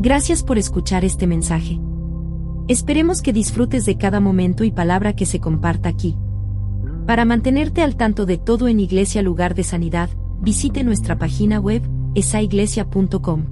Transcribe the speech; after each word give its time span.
Gracias 0.00 0.44
por 0.44 0.58
escuchar 0.58 1.04
este 1.04 1.26
mensaje. 1.26 1.80
Esperemos 2.68 3.20
que 3.20 3.32
disfrutes 3.32 3.84
de 3.84 3.98
cada 3.98 4.20
momento 4.20 4.62
y 4.62 4.70
palabra 4.70 5.16
que 5.16 5.26
se 5.26 5.40
comparta 5.40 5.88
aquí. 5.88 6.16
Para 7.04 7.24
mantenerte 7.24 7.82
al 7.82 7.96
tanto 7.96 8.24
de 8.24 8.38
todo 8.38 8.68
en 8.68 8.78
Iglesia 8.78 9.22
Lugar 9.22 9.56
de 9.56 9.64
Sanidad, 9.64 10.08
visite 10.38 10.84
nuestra 10.84 11.18
página 11.18 11.58
web, 11.58 11.82
esaiglesia.com. 12.14 13.46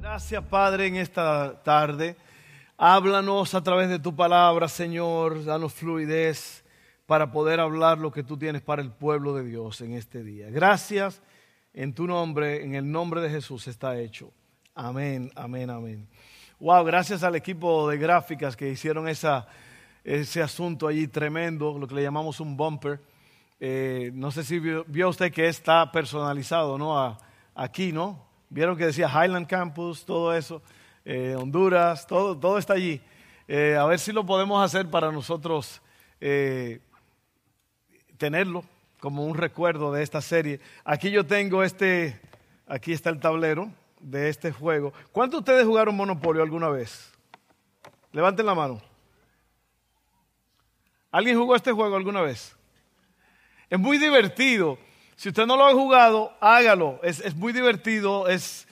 Gracias 0.00 0.44
Padre 0.44 0.86
en 0.86 0.94
esta 0.94 1.60
tarde. 1.64 2.16
Háblanos 2.78 3.52
a 3.56 3.64
través 3.64 3.88
de 3.88 3.98
tu 3.98 4.14
palabra, 4.14 4.68
Señor. 4.68 5.44
Danos 5.44 5.72
fluidez 5.72 6.62
para 7.06 7.30
poder 7.30 7.60
hablar 7.60 7.98
lo 7.98 8.10
que 8.10 8.22
tú 8.22 8.36
tienes 8.36 8.62
para 8.62 8.82
el 8.82 8.90
pueblo 8.90 9.34
de 9.34 9.44
Dios 9.44 9.80
en 9.80 9.92
este 9.92 10.22
día. 10.22 10.50
Gracias 10.50 11.22
en 11.72 11.94
tu 11.94 12.06
nombre, 12.06 12.64
en 12.64 12.74
el 12.74 12.90
nombre 12.90 13.20
de 13.20 13.30
Jesús 13.30 13.68
está 13.68 13.98
hecho. 13.98 14.32
Amén, 14.74 15.30
amén, 15.36 15.70
amén. 15.70 16.08
Wow, 16.58 16.84
gracias 16.84 17.22
al 17.22 17.36
equipo 17.36 17.88
de 17.88 17.98
gráficas 17.98 18.56
que 18.56 18.70
hicieron 18.70 19.08
esa, 19.08 19.46
ese 20.02 20.42
asunto 20.42 20.88
allí 20.88 21.06
tremendo, 21.06 21.78
lo 21.78 21.86
que 21.86 21.94
le 21.94 22.02
llamamos 22.02 22.40
un 22.40 22.56
bumper. 22.56 23.00
Eh, 23.60 24.10
no 24.14 24.30
sé 24.30 24.42
si 24.42 24.58
vio, 24.58 25.08
usted 25.08 25.30
que 25.30 25.48
está 25.48 25.92
personalizado, 25.92 26.76
¿no? 26.76 27.18
aquí, 27.54 27.92
¿no? 27.92 28.26
Vieron 28.48 28.76
que 28.76 28.86
decía 28.86 29.08
Highland 29.08 29.46
Campus, 29.46 30.04
todo 30.04 30.34
eso, 30.34 30.62
eh, 31.04 31.36
Honduras, 31.38 32.06
todo, 32.06 32.36
todo 32.36 32.58
está 32.58 32.72
allí. 32.72 33.00
Eh, 33.48 33.76
a 33.78 33.84
ver 33.84 33.98
si 33.98 34.12
lo 34.12 34.24
podemos 34.24 34.64
hacer 34.64 34.90
para 34.90 35.12
nosotros 35.12 35.80
tenerlo 38.18 38.64
como 39.00 39.24
un 39.26 39.36
recuerdo 39.36 39.92
de 39.92 40.02
esta 40.02 40.20
serie. 40.20 40.60
Aquí 40.84 41.10
yo 41.10 41.26
tengo 41.26 41.62
este, 41.62 42.20
aquí 42.66 42.92
está 42.92 43.10
el 43.10 43.20
tablero 43.20 43.70
de 44.00 44.28
este 44.28 44.52
juego. 44.52 44.92
¿Cuántos 45.12 45.38
de 45.38 45.52
ustedes 45.52 45.66
jugaron 45.66 45.96
Monopolio 45.96 46.42
alguna 46.42 46.68
vez? 46.68 47.12
Levanten 48.12 48.46
la 48.46 48.54
mano. 48.54 48.80
¿Alguien 51.10 51.38
jugó 51.38 51.54
este 51.56 51.72
juego 51.72 51.96
alguna 51.96 52.20
vez? 52.22 52.56
Es 53.70 53.78
muy 53.78 53.98
divertido. 53.98 54.78
Si 55.16 55.28
usted 55.28 55.46
no 55.46 55.56
lo 55.56 55.66
ha 55.66 55.72
jugado, 55.72 56.36
hágalo. 56.40 57.00
Es, 57.02 57.20
es 57.20 57.34
muy 57.34 57.52
divertido. 57.52 58.28
Es, 58.28 58.68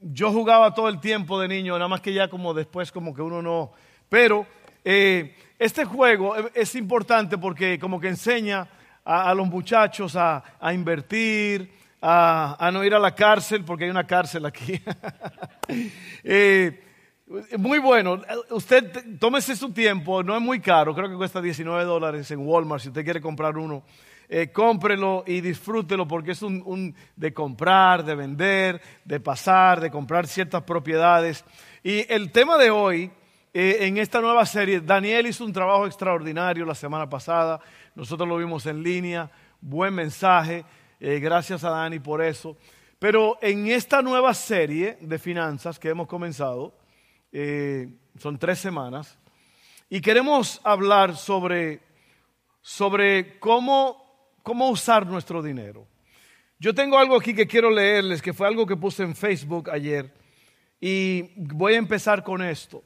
yo 0.00 0.30
jugaba 0.30 0.74
todo 0.74 0.88
el 0.88 1.00
tiempo 1.00 1.40
de 1.40 1.48
niño, 1.48 1.74
nada 1.74 1.88
más 1.88 2.00
que 2.00 2.12
ya 2.12 2.28
como 2.28 2.54
después 2.54 2.92
como 2.92 3.14
que 3.14 3.22
uno 3.22 3.42
no. 3.42 3.72
Pero 4.08 4.46
eh, 4.84 5.36
este 5.58 5.84
juego 5.84 6.34
es 6.54 6.74
importante 6.74 7.38
porque 7.38 7.78
como 7.78 8.00
que 8.00 8.08
enseña 8.08 8.68
a, 9.04 9.34
los 9.34 9.46
muchachos 9.46 10.16
a, 10.16 10.42
invertir, 10.72 11.70
a, 12.00 12.70
no 12.72 12.84
ir 12.84 12.94
a 12.94 12.98
la 12.98 13.14
cárcel, 13.14 13.64
porque 13.64 13.84
hay 13.84 13.90
una 13.90 14.06
cárcel 14.06 14.46
aquí. 14.46 14.80
Eh, 16.26 16.82
muy 17.58 17.78
bueno. 17.78 18.20
Usted 18.50 19.18
tómese 19.18 19.56
su 19.56 19.72
tiempo, 19.72 20.22
no 20.22 20.36
es 20.36 20.42
muy 20.42 20.60
caro, 20.60 20.94
creo 20.94 21.08
que 21.08 21.16
cuesta 21.16 21.40
19 21.40 21.84
dólares 21.84 22.30
en 22.30 22.46
Walmart 22.46 22.82
si 22.82 22.88
usted 22.88 23.04
quiere 23.04 23.20
comprar 23.20 23.56
uno. 23.56 23.82
Eh, 24.28 24.50
cómprelo 24.52 25.22
y 25.26 25.42
disfrútelo 25.42 26.08
porque 26.08 26.32
es 26.32 26.42
un, 26.42 26.94
de 27.14 27.34
comprar, 27.34 28.04
de 28.04 28.14
vender, 28.14 28.80
de 29.04 29.20
pasar, 29.20 29.80
de 29.80 29.90
comprar 29.90 30.26
ciertas 30.26 30.62
propiedades. 30.62 31.44
Y 31.82 32.10
el 32.12 32.32
tema 32.32 32.56
de 32.56 32.70
hoy 32.70 33.10
eh, 33.56 33.86
en 33.86 33.98
esta 33.98 34.20
nueva 34.20 34.44
serie. 34.44 34.80
Daniel 34.80 35.28
hizo 35.28 35.44
un 35.44 35.52
trabajo 35.52 35.86
extraordinario 35.86 36.66
la 36.66 36.74
semana 36.74 37.08
pasada. 37.08 37.60
Nosotros 37.94 38.28
lo 38.28 38.36
vimos 38.36 38.66
en 38.66 38.82
línea. 38.82 39.30
Buen 39.60 39.94
mensaje. 39.94 40.64
Eh, 40.98 41.20
gracias 41.20 41.62
a 41.62 41.70
Dani 41.70 42.00
por 42.00 42.20
eso. 42.20 42.56
Pero 42.98 43.38
en 43.40 43.68
esta 43.68 44.02
nueva 44.02 44.34
serie 44.34 44.98
de 45.00 45.18
finanzas 45.20 45.78
que 45.78 45.88
hemos 45.88 46.08
comenzado, 46.08 46.76
eh, 47.30 47.88
son 48.18 48.38
tres 48.38 48.58
semanas, 48.58 49.18
y 49.88 50.00
queremos 50.00 50.60
hablar 50.64 51.16
sobre, 51.16 51.80
sobre 52.60 53.38
cómo, 53.38 54.36
cómo 54.42 54.68
usar 54.70 55.06
nuestro 55.06 55.42
dinero. 55.42 55.86
Yo 56.58 56.74
tengo 56.74 56.98
algo 56.98 57.16
aquí 57.16 57.34
que 57.34 57.46
quiero 57.46 57.70
leerles, 57.70 58.22
que 58.22 58.32
fue 58.32 58.48
algo 58.48 58.66
que 58.66 58.76
puse 58.76 59.02
en 59.02 59.14
Facebook 59.14 59.70
ayer, 59.70 60.12
y 60.80 61.30
voy 61.36 61.74
a 61.74 61.78
empezar 61.78 62.24
con 62.24 62.42
esto. 62.42 62.82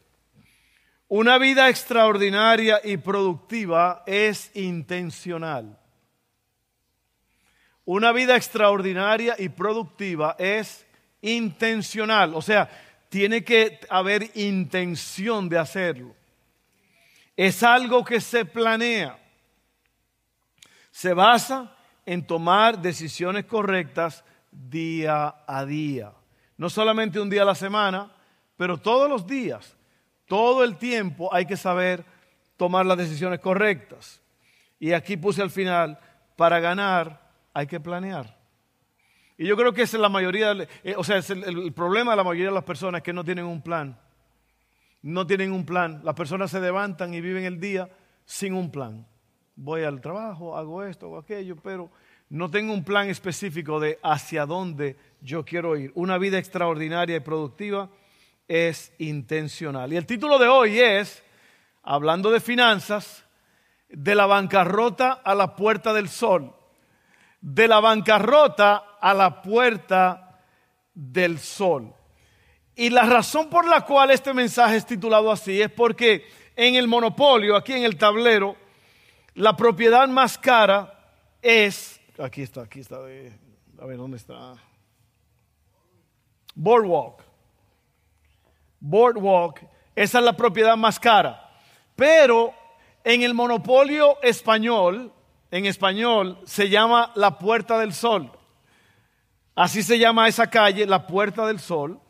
Una 1.08 1.38
vida 1.38 1.70
extraordinaria 1.70 2.82
y 2.84 2.98
productiva 2.98 4.02
es 4.06 4.54
intencional. 4.54 5.78
Una 7.86 8.12
vida 8.12 8.36
extraordinaria 8.36 9.34
y 9.38 9.48
productiva 9.48 10.36
es 10.38 10.86
intencional. 11.22 12.34
O 12.34 12.42
sea, 12.42 12.68
tiene 13.08 13.42
que 13.42 13.80
haber 13.88 14.30
intención 14.34 15.48
de 15.48 15.58
hacerlo. 15.58 16.14
Es 17.34 17.62
algo 17.62 18.04
que 18.04 18.20
se 18.20 18.44
planea. 18.44 19.18
Se 20.90 21.14
basa 21.14 21.74
en 22.04 22.26
tomar 22.26 22.82
decisiones 22.82 23.46
correctas 23.46 24.24
día 24.50 25.36
a 25.46 25.64
día. 25.64 26.12
No 26.58 26.68
solamente 26.68 27.18
un 27.18 27.30
día 27.30 27.42
a 27.42 27.46
la 27.46 27.54
semana, 27.54 28.12
pero 28.58 28.76
todos 28.76 29.08
los 29.08 29.26
días 29.26 29.77
todo 30.28 30.62
el 30.62 30.76
tiempo 30.76 31.34
hay 31.34 31.46
que 31.46 31.56
saber 31.56 32.04
tomar 32.56 32.86
las 32.86 32.98
decisiones 32.98 33.40
correctas. 33.40 34.20
Y 34.78 34.92
aquí 34.92 35.16
puse 35.16 35.42
al 35.42 35.50
final, 35.50 35.98
para 36.36 36.60
ganar 36.60 37.20
hay 37.52 37.66
que 37.66 37.80
planear. 37.80 38.38
Y 39.36 39.46
yo 39.46 39.56
creo 39.56 39.72
que 39.72 39.82
es 39.82 39.94
la 39.94 40.08
mayoría, 40.08 40.52
eh, 40.84 40.94
o 40.96 41.04
sea, 41.04 41.16
es 41.16 41.30
el, 41.30 41.72
problema 41.72 42.12
de 42.12 42.16
la 42.16 42.24
mayoría 42.24 42.48
de 42.48 42.54
las 42.54 42.64
personas 42.64 43.02
que 43.02 43.12
no 43.12 43.24
tienen 43.24 43.44
un 43.44 43.62
plan. 43.62 43.98
No 45.00 45.26
tienen 45.26 45.52
un 45.52 45.64
plan. 45.64 46.00
Las 46.04 46.14
personas 46.14 46.50
se 46.50 46.60
levantan 46.60 47.14
y 47.14 47.20
viven 47.20 47.44
el 47.44 47.60
día 47.60 47.88
sin 48.24 48.52
un 48.54 48.70
plan. 48.70 49.06
Voy 49.56 49.82
al 49.82 50.00
trabajo, 50.00 50.56
hago 50.56 50.84
esto, 50.84 51.06
hago 51.06 51.18
aquello, 51.18 51.56
pero 51.56 51.90
no 52.30 52.50
tengo 52.50 52.72
un 52.72 52.84
plan 52.84 53.08
específico 53.08 53.80
de 53.80 53.98
hacia 54.02 54.44
dónde 54.44 54.96
yo 55.20 55.44
quiero 55.44 55.76
ir. 55.76 55.92
Una 55.94 56.18
vida 56.18 56.38
extraordinaria 56.38 57.16
y 57.16 57.20
productiva 57.20 57.88
es 58.48 58.92
intencional. 58.98 59.92
Y 59.92 59.96
el 59.96 60.06
título 60.06 60.38
de 60.38 60.48
hoy 60.48 60.80
es, 60.80 61.22
hablando 61.82 62.30
de 62.30 62.40
finanzas, 62.40 63.24
de 63.88 64.14
la 64.14 64.26
bancarrota 64.26 65.12
a 65.12 65.34
la 65.34 65.54
puerta 65.54 65.92
del 65.92 66.08
sol. 66.08 66.54
De 67.40 67.68
la 67.68 67.80
bancarrota 67.80 68.96
a 69.00 69.14
la 69.14 69.42
puerta 69.42 70.40
del 70.94 71.38
sol. 71.38 71.94
Y 72.74 72.90
la 72.90 73.02
razón 73.02 73.48
por 73.48 73.66
la 73.66 73.84
cual 73.84 74.10
este 74.10 74.32
mensaje 74.32 74.76
es 74.76 74.86
titulado 74.86 75.30
así 75.30 75.60
es 75.60 75.70
porque 75.70 76.26
en 76.56 76.74
el 76.74 76.88
monopolio, 76.88 77.56
aquí 77.56 77.72
en 77.72 77.84
el 77.84 77.96
tablero, 77.96 78.56
la 79.34 79.56
propiedad 79.56 80.08
más 80.08 80.38
cara 80.38 81.12
es, 81.42 82.00
aquí 82.18 82.42
está, 82.42 82.62
aquí 82.62 82.80
está, 82.80 82.96
a 82.96 83.86
ver 83.86 83.96
dónde 83.96 84.16
está. 84.16 84.54
Boardwalk. 86.54 87.27
Boardwalk, 88.80 89.66
esa 89.94 90.18
es 90.18 90.24
la 90.24 90.34
propiedad 90.34 90.76
más 90.76 91.00
cara. 91.00 91.50
Pero 91.96 92.54
en 93.04 93.22
el 93.22 93.34
monopolio 93.34 94.20
español, 94.22 95.12
en 95.50 95.66
español 95.66 96.38
se 96.44 96.68
llama 96.68 97.12
la 97.14 97.38
Puerta 97.38 97.78
del 97.78 97.92
Sol. 97.92 98.30
Así 99.54 99.82
se 99.82 99.98
llama 99.98 100.28
esa 100.28 100.48
calle, 100.48 100.86
la 100.86 101.06
Puerta 101.06 101.46
del 101.46 101.58
Sol, 101.58 102.00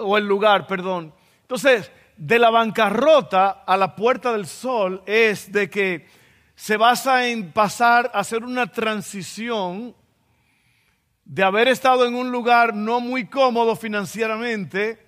o 0.00 0.16
el 0.16 0.26
lugar, 0.26 0.66
perdón. 0.66 1.12
Entonces, 1.42 1.90
de 2.16 2.38
la 2.38 2.50
bancarrota 2.50 3.64
a 3.66 3.76
la 3.76 3.96
Puerta 3.96 4.32
del 4.32 4.46
Sol 4.46 5.02
es 5.06 5.50
de 5.50 5.68
que 5.68 6.06
se 6.54 6.76
basa 6.76 7.26
en 7.26 7.50
pasar 7.52 8.10
a 8.14 8.20
hacer 8.20 8.44
una 8.44 8.70
transición 8.70 9.96
de 11.24 11.42
haber 11.42 11.68
estado 11.68 12.06
en 12.06 12.14
un 12.14 12.30
lugar 12.30 12.74
no 12.74 13.00
muy 13.00 13.26
cómodo 13.26 13.74
financieramente 13.74 15.03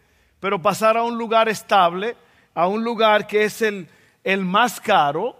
pero 0.46 0.62
pasar 0.62 0.96
a 0.96 1.02
un 1.02 1.19
lugar 1.19 1.48
estable, 1.48 2.14
a 2.54 2.69
un 2.69 2.84
lugar 2.84 3.26
que 3.26 3.43
es 3.43 3.62
el, 3.62 3.88
el 4.22 4.44
más 4.44 4.81
caro, 4.81 5.37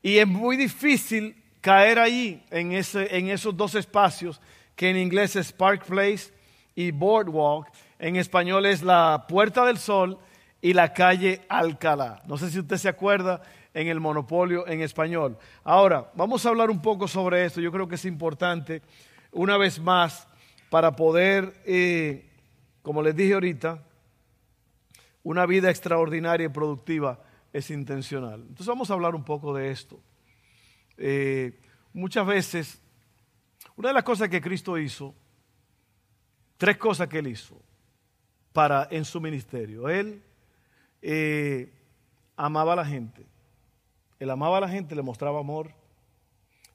y 0.00 0.16
es 0.16 0.26
muy 0.26 0.56
difícil 0.56 1.36
caer 1.60 1.98
allí, 1.98 2.42
en, 2.50 2.72
ese, 2.72 3.18
en 3.18 3.28
esos 3.28 3.54
dos 3.54 3.74
espacios, 3.74 4.40
que 4.76 4.88
en 4.88 4.96
inglés 4.96 5.36
es 5.36 5.52
Park 5.52 5.84
Place 5.84 6.32
y 6.74 6.90
Boardwalk, 6.90 7.68
en 7.98 8.16
español 8.16 8.64
es 8.64 8.82
la 8.82 9.26
Puerta 9.28 9.66
del 9.66 9.76
Sol 9.76 10.16
y 10.62 10.72
la 10.72 10.94
calle 10.94 11.42
Alcalá. 11.50 12.22
No 12.26 12.38
sé 12.38 12.50
si 12.50 12.60
usted 12.60 12.78
se 12.78 12.88
acuerda 12.88 13.42
en 13.74 13.88
el 13.88 14.00
monopolio 14.00 14.66
en 14.66 14.80
español. 14.80 15.36
Ahora, 15.64 16.10
vamos 16.14 16.46
a 16.46 16.48
hablar 16.48 16.70
un 16.70 16.80
poco 16.80 17.06
sobre 17.06 17.44
esto. 17.44 17.60
Yo 17.60 17.70
creo 17.70 17.86
que 17.86 17.96
es 17.96 18.06
importante, 18.06 18.80
una 19.32 19.58
vez 19.58 19.78
más, 19.78 20.26
para 20.70 20.96
poder, 20.96 21.60
eh, 21.66 22.24
como 22.80 23.02
les 23.02 23.14
dije 23.14 23.34
ahorita, 23.34 23.82
una 25.24 25.46
vida 25.46 25.70
extraordinaria 25.70 26.46
y 26.46 26.50
productiva 26.50 27.20
es 27.52 27.70
intencional. 27.70 28.40
Entonces 28.42 28.66
vamos 28.66 28.90
a 28.90 28.94
hablar 28.94 29.16
un 29.16 29.24
poco 29.24 29.52
de 29.52 29.72
esto. 29.72 30.00
Eh, 30.96 31.58
muchas 31.92 32.24
veces, 32.24 32.80
una 33.76 33.88
de 33.88 33.94
las 33.94 34.04
cosas 34.04 34.28
que 34.28 34.40
Cristo 34.40 34.78
hizo, 34.78 35.14
tres 36.56 36.76
cosas 36.76 37.08
que 37.08 37.18
él 37.18 37.26
hizo 37.26 37.60
para 38.52 38.86
en 38.90 39.04
su 39.04 39.20
ministerio. 39.20 39.88
Él 39.88 40.22
eh, 41.02 41.72
amaba 42.36 42.74
a 42.74 42.76
la 42.76 42.84
gente. 42.84 43.26
Él 44.20 44.30
amaba 44.30 44.58
a 44.58 44.60
la 44.60 44.68
gente, 44.68 44.94
le 44.94 45.02
mostraba 45.02 45.40
amor, 45.40 45.72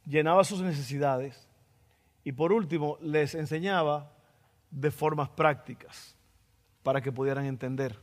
llenaba 0.05 0.43
sus 0.43 0.61
necesidades 0.61 1.47
y 2.23 2.33
por 2.33 2.51
último 2.51 2.97
les 3.01 3.33
enseñaba 3.33 4.11
de 4.69 4.91
formas 4.91 5.29
prácticas 5.29 6.15
para 6.83 7.01
que 7.01 7.11
pudieran 7.11 7.45
entender. 7.45 7.97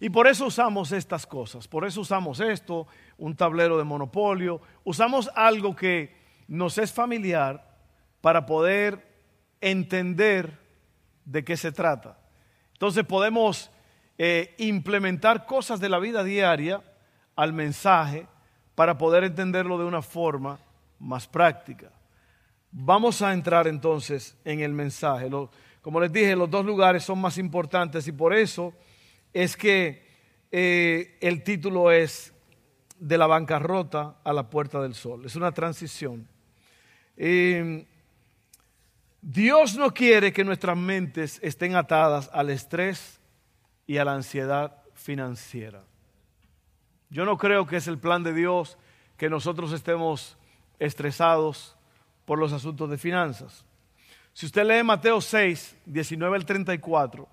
Y 0.00 0.08
por 0.08 0.26
eso 0.26 0.46
usamos 0.46 0.92
estas 0.92 1.26
cosas, 1.26 1.68
por 1.68 1.84
eso 1.84 2.00
usamos 2.00 2.40
esto, 2.40 2.86
un 3.18 3.36
tablero 3.36 3.76
de 3.76 3.84
monopolio, 3.84 4.62
usamos 4.82 5.30
algo 5.34 5.76
que 5.76 6.16
nos 6.48 6.78
es 6.78 6.90
familiar 6.90 7.76
para 8.22 8.46
poder 8.46 9.06
entender 9.60 10.58
de 11.26 11.44
qué 11.44 11.54
se 11.58 11.70
trata. 11.70 12.18
Entonces 12.72 13.04
podemos 13.04 13.70
eh, 14.16 14.54
implementar 14.56 15.44
cosas 15.44 15.80
de 15.80 15.90
la 15.90 15.98
vida 15.98 16.24
diaria 16.24 16.82
al 17.36 17.52
mensaje 17.52 18.26
para 18.74 18.96
poder 18.96 19.24
entenderlo 19.24 19.76
de 19.78 19.84
una 19.84 20.00
forma 20.00 20.58
más 20.98 21.28
práctica. 21.28 21.90
Vamos 22.72 23.20
a 23.20 23.34
entrar 23.34 23.66
entonces 23.66 24.34
en 24.46 24.60
el 24.60 24.72
mensaje. 24.72 25.28
como 25.82 26.00
les 26.00 26.10
dije, 26.10 26.34
los 26.36 26.50
dos 26.50 26.64
lugares 26.64 27.04
son 27.04 27.20
más 27.20 27.36
importantes 27.36 28.08
y 28.08 28.12
por 28.12 28.32
eso 28.32 28.72
es 29.32 29.56
que 29.56 30.08
eh, 30.50 31.18
el 31.20 31.42
título 31.42 31.90
es 31.90 32.32
de 32.98 33.16
la 33.16 33.26
bancarrota 33.26 34.16
a 34.24 34.32
la 34.32 34.50
puerta 34.50 34.80
del 34.80 34.94
sol. 34.94 35.24
Es 35.24 35.36
una 35.36 35.52
transición. 35.52 36.28
Em, 37.16 37.86
Dios 39.22 39.76
no 39.76 39.92
quiere 39.92 40.32
que 40.32 40.44
nuestras 40.44 40.76
mentes 40.76 41.38
estén 41.42 41.76
atadas 41.76 42.30
al 42.32 42.50
estrés 42.50 43.20
y 43.86 43.98
a 43.98 44.04
la 44.04 44.14
ansiedad 44.14 44.82
financiera. 44.94 45.82
Yo 47.10 47.24
no 47.24 47.36
creo 47.36 47.66
que 47.66 47.76
es 47.76 47.86
el 47.88 47.98
plan 47.98 48.22
de 48.22 48.32
Dios 48.32 48.78
que 49.16 49.28
nosotros 49.28 49.72
estemos 49.72 50.36
estresados 50.78 51.76
por 52.24 52.38
los 52.38 52.52
asuntos 52.52 52.88
de 52.88 52.98
finanzas. 52.98 53.64
Si 54.32 54.46
usted 54.46 54.64
lee 54.64 54.82
Mateo 54.82 55.20
6, 55.20 55.76
19 55.84 56.36
al 56.36 56.46
34, 56.46 57.28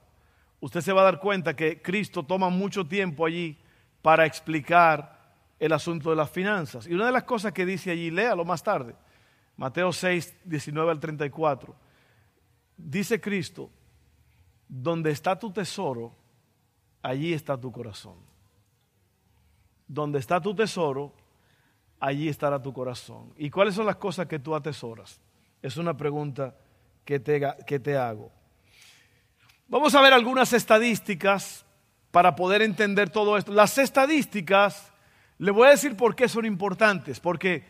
usted 0.59 0.81
se 0.81 0.93
va 0.93 1.01
a 1.01 1.05
dar 1.05 1.19
cuenta 1.19 1.55
que 1.55 1.81
Cristo 1.81 2.23
toma 2.23 2.49
mucho 2.49 2.87
tiempo 2.87 3.25
allí 3.25 3.57
para 4.01 4.25
explicar 4.25 5.17
el 5.59 5.73
asunto 5.73 6.09
de 6.09 6.15
las 6.15 6.29
finanzas. 6.29 6.87
Y 6.87 6.93
una 6.93 7.07
de 7.07 7.11
las 7.11 7.23
cosas 7.23 7.53
que 7.53 7.65
dice 7.65 7.91
allí, 7.91 8.11
léalo 8.11 8.45
más 8.45 8.63
tarde, 8.63 8.95
Mateo 9.55 9.91
6, 9.91 10.35
19 10.45 10.91
al 10.91 10.99
34, 10.99 11.75
dice 12.77 13.19
Cristo, 13.19 13.69
donde 14.67 15.11
está 15.11 15.37
tu 15.37 15.51
tesoro, 15.51 16.15
allí 17.01 17.33
está 17.33 17.59
tu 17.59 17.71
corazón. 17.71 18.17
Donde 19.87 20.19
está 20.19 20.41
tu 20.41 20.53
tesoro, 20.53 21.13
allí 21.99 22.27
estará 22.27 22.61
tu 22.61 22.73
corazón. 22.73 23.33
¿Y 23.37 23.49
cuáles 23.49 23.75
son 23.75 23.85
las 23.85 23.95
cosas 23.95 24.27
que 24.27 24.39
tú 24.39 24.53
atesoras? 24.53 25.19
Es 25.61 25.77
una 25.77 25.95
pregunta 25.95 26.55
que 27.05 27.19
te, 27.19 27.41
que 27.65 27.79
te 27.79 27.97
hago. 27.97 28.31
Vamos 29.69 29.93
a 29.95 30.01
ver 30.01 30.13
algunas 30.13 30.53
estadísticas 30.53 31.65
para 32.11 32.37
poder 32.37 32.61
entender 32.61 33.09
todo 33.09 33.37
esto. 33.37 33.51
Las 33.51 33.77
estadísticas, 33.77 34.93
le 35.39 35.51
voy 35.51 35.67
a 35.67 35.71
decir 35.71 35.97
por 35.97 36.15
qué 36.15 36.29
son 36.29 36.45
importantes, 36.45 37.19
porque 37.19 37.65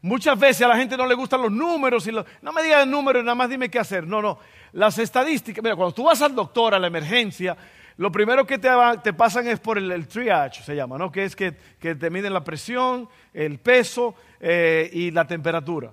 muchas 0.00 0.38
veces 0.38 0.62
a 0.62 0.68
la 0.68 0.78
gente 0.78 0.96
no 0.96 1.06
le 1.06 1.14
gustan 1.14 1.42
los 1.42 1.52
números 1.52 2.06
y 2.06 2.12
no 2.12 2.52
me 2.54 2.62
digas 2.62 2.84
el 2.84 2.90
número, 2.90 3.22
nada 3.22 3.34
más 3.34 3.50
dime 3.50 3.70
qué 3.70 3.78
hacer. 3.78 4.06
No, 4.06 4.22
no. 4.22 4.38
Las 4.72 4.96
estadísticas, 4.96 5.62
mira, 5.62 5.76
cuando 5.76 5.92
tú 5.92 6.04
vas 6.04 6.22
al 6.22 6.34
doctor, 6.34 6.74
a 6.74 6.78
la 6.78 6.86
emergencia, 6.86 7.54
lo 7.98 8.10
primero 8.10 8.46
que 8.46 8.56
te, 8.56 9.12
pasan 9.12 9.46
es 9.46 9.60
por 9.60 9.76
el, 9.76 10.08
triage, 10.08 10.62
se 10.62 10.74
llama, 10.74 10.96
¿no? 10.96 11.12
Que 11.12 11.24
es 11.24 11.36
que, 11.36 11.52
te 11.52 12.08
miden 12.08 12.32
la 12.32 12.42
presión, 12.42 13.10
el 13.34 13.58
peso 13.58 14.14
eh, 14.40 14.88
y 14.90 15.10
la 15.10 15.26
temperatura. 15.26 15.92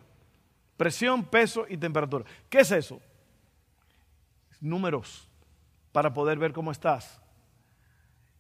Presión, 0.77 1.25
peso 1.25 1.65
y 1.67 1.75
temperatura. 1.75 2.23
¿Qué 2.47 2.59
es 2.59 2.71
eso? 2.71 3.01
Números 4.61 5.28
para 5.91 6.13
poder 6.13 6.37
ver 6.37 6.53
cómo 6.53 6.71
estás. 6.71 7.19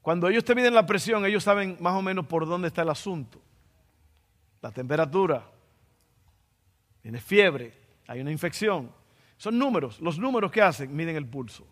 Cuando 0.01 0.27
ellos 0.27 0.43
te 0.43 0.55
miden 0.55 0.73
la 0.73 0.85
presión, 0.85 1.25
ellos 1.25 1.43
saben 1.43 1.77
más 1.79 1.93
o 1.93 2.01
menos 2.01 2.25
por 2.25 2.47
dónde 2.47 2.69
está 2.69 2.81
el 2.81 2.89
asunto. 2.89 3.41
La 4.61 4.71
temperatura, 4.71 5.45
tienes 7.01 7.23
fiebre, 7.23 7.73
hay 8.07 8.21
una 8.21 8.31
infección. 8.31 8.91
Son 9.37 9.57
números. 9.57 10.01
Los 10.01 10.19
números 10.19 10.51
que 10.51 10.61
hacen 10.61 10.93
miden 10.95 11.15
el 11.15 11.25
pulso. 11.25 11.65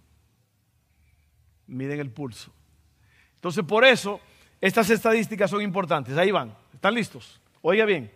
Miden 1.67 1.99
el 1.99 2.11
pulso. 2.11 2.51
Entonces, 3.35 3.63
por 3.65 3.83
eso, 3.83 4.21
estas 4.61 4.89
estadísticas 4.89 5.49
son 5.49 5.61
importantes. 5.61 6.17
Ahí 6.17 6.31
van. 6.31 6.55
¿Están 6.73 6.93
listos? 6.93 7.41
Oiga 7.61 7.85
bien. 7.85 8.11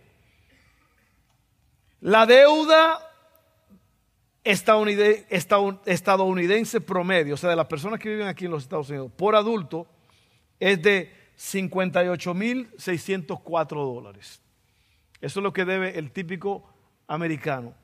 La 2.00 2.26
deuda 2.26 3.11
estadounidense 4.44 6.80
promedio, 6.80 7.34
o 7.34 7.36
sea, 7.36 7.50
de 7.50 7.56
las 7.56 7.66
personas 7.66 8.00
que 8.00 8.08
viven 8.08 8.26
aquí 8.26 8.46
en 8.46 8.50
los 8.50 8.64
Estados 8.64 8.90
Unidos, 8.90 9.12
por 9.16 9.36
adulto, 9.36 9.86
es 10.58 10.82
de 10.82 11.12
58.604 11.38 13.68
dólares. 13.68 14.42
Eso 15.20 15.38
es 15.40 15.44
lo 15.44 15.52
que 15.52 15.64
debe 15.64 15.96
el 15.98 16.10
típico 16.10 16.68
americano. 17.06 17.74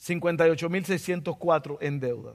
58.604 0.00 1.78
en 1.80 2.00
deuda. 2.00 2.34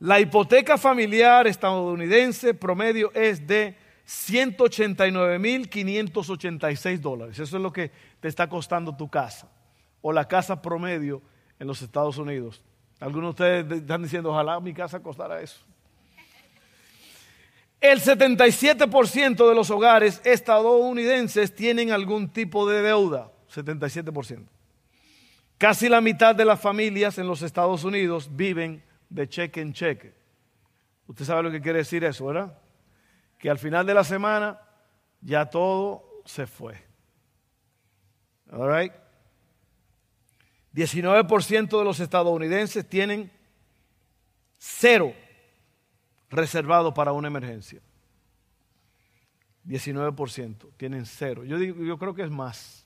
La 0.00 0.20
hipoteca 0.20 0.76
familiar 0.76 1.46
estadounidense 1.46 2.52
promedio 2.52 3.10
es 3.14 3.46
de 3.46 3.76
189.586 4.06 6.98
dólares. 6.98 7.38
Eso 7.38 7.56
es 7.56 7.62
lo 7.62 7.72
que 7.72 7.90
te 8.20 8.28
está 8.28 8.46
costando 8.48 8.94
tu 8.96 9.08
casa. 9.08 9.48
O 10.02 10.12
la 10.12 10.28
casa 10.28 10.60
promedio 10.60 11.22
en 11.58 11.66
los 11.66 11.82
Estados 11.82 12.18
Unidos. 12.18 12.62
Algunos 13.00 13.36
de 13.36 13.62
ustedes 13.62 13.80
están 13.82 14.02
diciendo, 14.02 14.30
ojalá 14.30 14.60
mi 14.60 14.72
casa 14.72 15.00
costara 15.00 15.40
eso. 15.40 15.60
El 17.80 18.00
77% 18.00 19.48
de 19.48 19.54
los 19.54 19.70
hogares 19.70 20.22
estadounidenses 20.24 21.54
tienen 21.54 21.92
algún 21.92 22.30
tipo 22.30 22.66
de 22.66 22.80
deuda. 22.80 23.30
77%. 23.54 24.46
Casi 25.58 25.88
la 25.88 26.00
mitad 26.00 26.34
de 26.34 26.44
las 26.44 26.60
familias 26.60 27.18
en 27.18 27.26
los 27.26 27.42
Estados 27.42 27.84
Unidos 27.84 28.34
viven 28.34 28.82
de 29.10 29.28
cheque 29.28 29.60
en 29.60 29.72
cheque. 29.72 30.14
Usted 31.06 31.24
sabe 31.24 31.42
lo 31.42 31.50
que 31.50 31.60
quiere 31.60 31.80
decir 31.80 32.04
eso, 32.04 32.26
¿verdad? 32.26 32.58
Que 33.38 33.50
al 33.50 33.58
final 33.58 33.84
de 33.84 33.94
la 33.94 34.04
semana 34.04 34.58
ya 35.20 35.46
todo 35.50 36.22
se 36.24 36.46
fue. 36.46 36.82
All 38.50 38.72
right? 38.72 38.92
19% 40.74 41.78
de 41.78 41.84
los 41.84 42.00
estadounidenses 42.00 42.88
tienen 42.88 43.30
cero 44.58 45.14
reservado 46.30 46.92
para 46.92 47.12
una 47.12 47.28
emergencia. 47.28 47.80
19% 49.66 50.72
tienen 50.76 51.06
cero. 51.06 51.44
Yo, 51.44 51.58
digo, 51.58 51.82
yo 51.82 51.96
creo 51.96 52.14
que 52.14 52.22
es 52.22 52.30
más. 52.30 52.84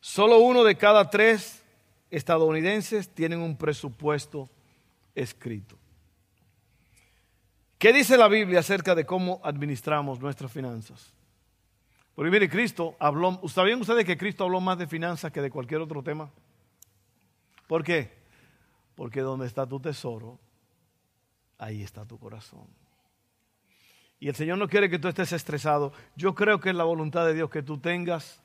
Solo 0.00 0.38
uno 0.38 0.64
de 0.64 0.76
cada 0.76 1.08
tres 1.08 1.62
estadounidenses 2.10 3.08
tienen 3.08 3.40
un 3.40 3.56
presupuesto 3.56 4.50
escrito. 5.14 5.76
¿Qué 7.78 7.92
dice 7.92 8.16
la 8.16 8.28
Biblia 8.28 8.60
acerca 8.60 8.94
de 8.94 9.06
cómo 9.06 9.40
administramos 9.42 10.20
nuestras 10.20 10.52
finanzas? 10.52 11.14
Porque 12.14 12.30
mire, 12.30 12.48
Cristo 12.48 12.96
habló, 12.98 13.40
¿sabían 13.48 13.80
ustedes 13.80 14.04
que 14.04 14.18
Cristo 14.18 14.44
habló 14.44 14.60
más 14.60 14.78
de 14.78 14.86
finanzas 14.86 15.32
que 15.32 15.40
de 15.40 15.50
cualquier 15.50 15.80
otro 15.80 16.02
tema? 16.02 16.30
¿Por 17.66 17.82
qué? 17.82 18.12
Porque 18.94 19.20
donde 19.20 19.46
está 19.46 19.66
tu 19.66 19.80
tesoro, 19.80 20.38
ahí 21.58 21.82
está 21.82 22.04
tu 22.04 22.18
corazón. 22.18 22.66
Y 24.20 24.28
el 24.28 24.34
Señor 24.34 24.58
no 24.58 24.68
quiere 24.68 24.90
que 24.90 24.98
tú 24.98 25.08
estés 25.08 25.32
estresado. 25.32 25.92
Yo 26.14 26.34
creo 26.34 26.60
que 26.60 26.68
es 26.68 26.76
la 26.76 26.84
voluntad 26.84 27.26
de 27.26 27.34
Dios 27.34 27.50
que 27.50 27.62
tú 27.62 27.78
tengas 27.78 28.42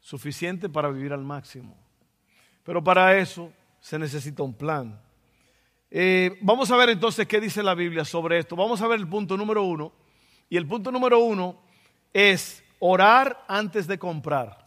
suficiente 0.00 0.68
para 0.68 0.88
vivir 0.88 1.12
al 1.12 1.22
máximo. 1.22 1.76
Pero 2.64 2.82
para 2.82 3.16
eso 3.16 3.52
se 3.80 3.98
necesita 3.98 4.42
un 4.42 4.54
plan. 4.54 5.00
Eh, 5.90 6.38
vamos 6.40 6.70
a 6.70 6.76
ver 6.76 6.90
entonces 6.90 7.26
qué 7.26 7.40
dice 7.40 7.62
la 7.62 7.74
Biblia 7.74 8.04
sobre 8.04 8.38
esto. 8.38 8.56
Vamos 8.56 8.80
a 8.82 8.88
ver 8.88 8.98
el 8.98 9.08
punto 9.08 9.36
número 9.36 9.62
uno. 9.62 9.92
Y 10.48 10.56
el 10.56 10.66
punto 10.66 10.90
número 10.90 11.20
uno 11.20 11.60
es 12.12 12.64
orar 12.80 13.44
antes 13.46 13.86
de 13.86 13.98
comprar. 13.98 14.58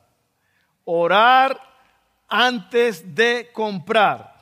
Orar 0.85 1.59
antes 2.29 3.13
de 3.13 3.49
comprar. 3.51 4.33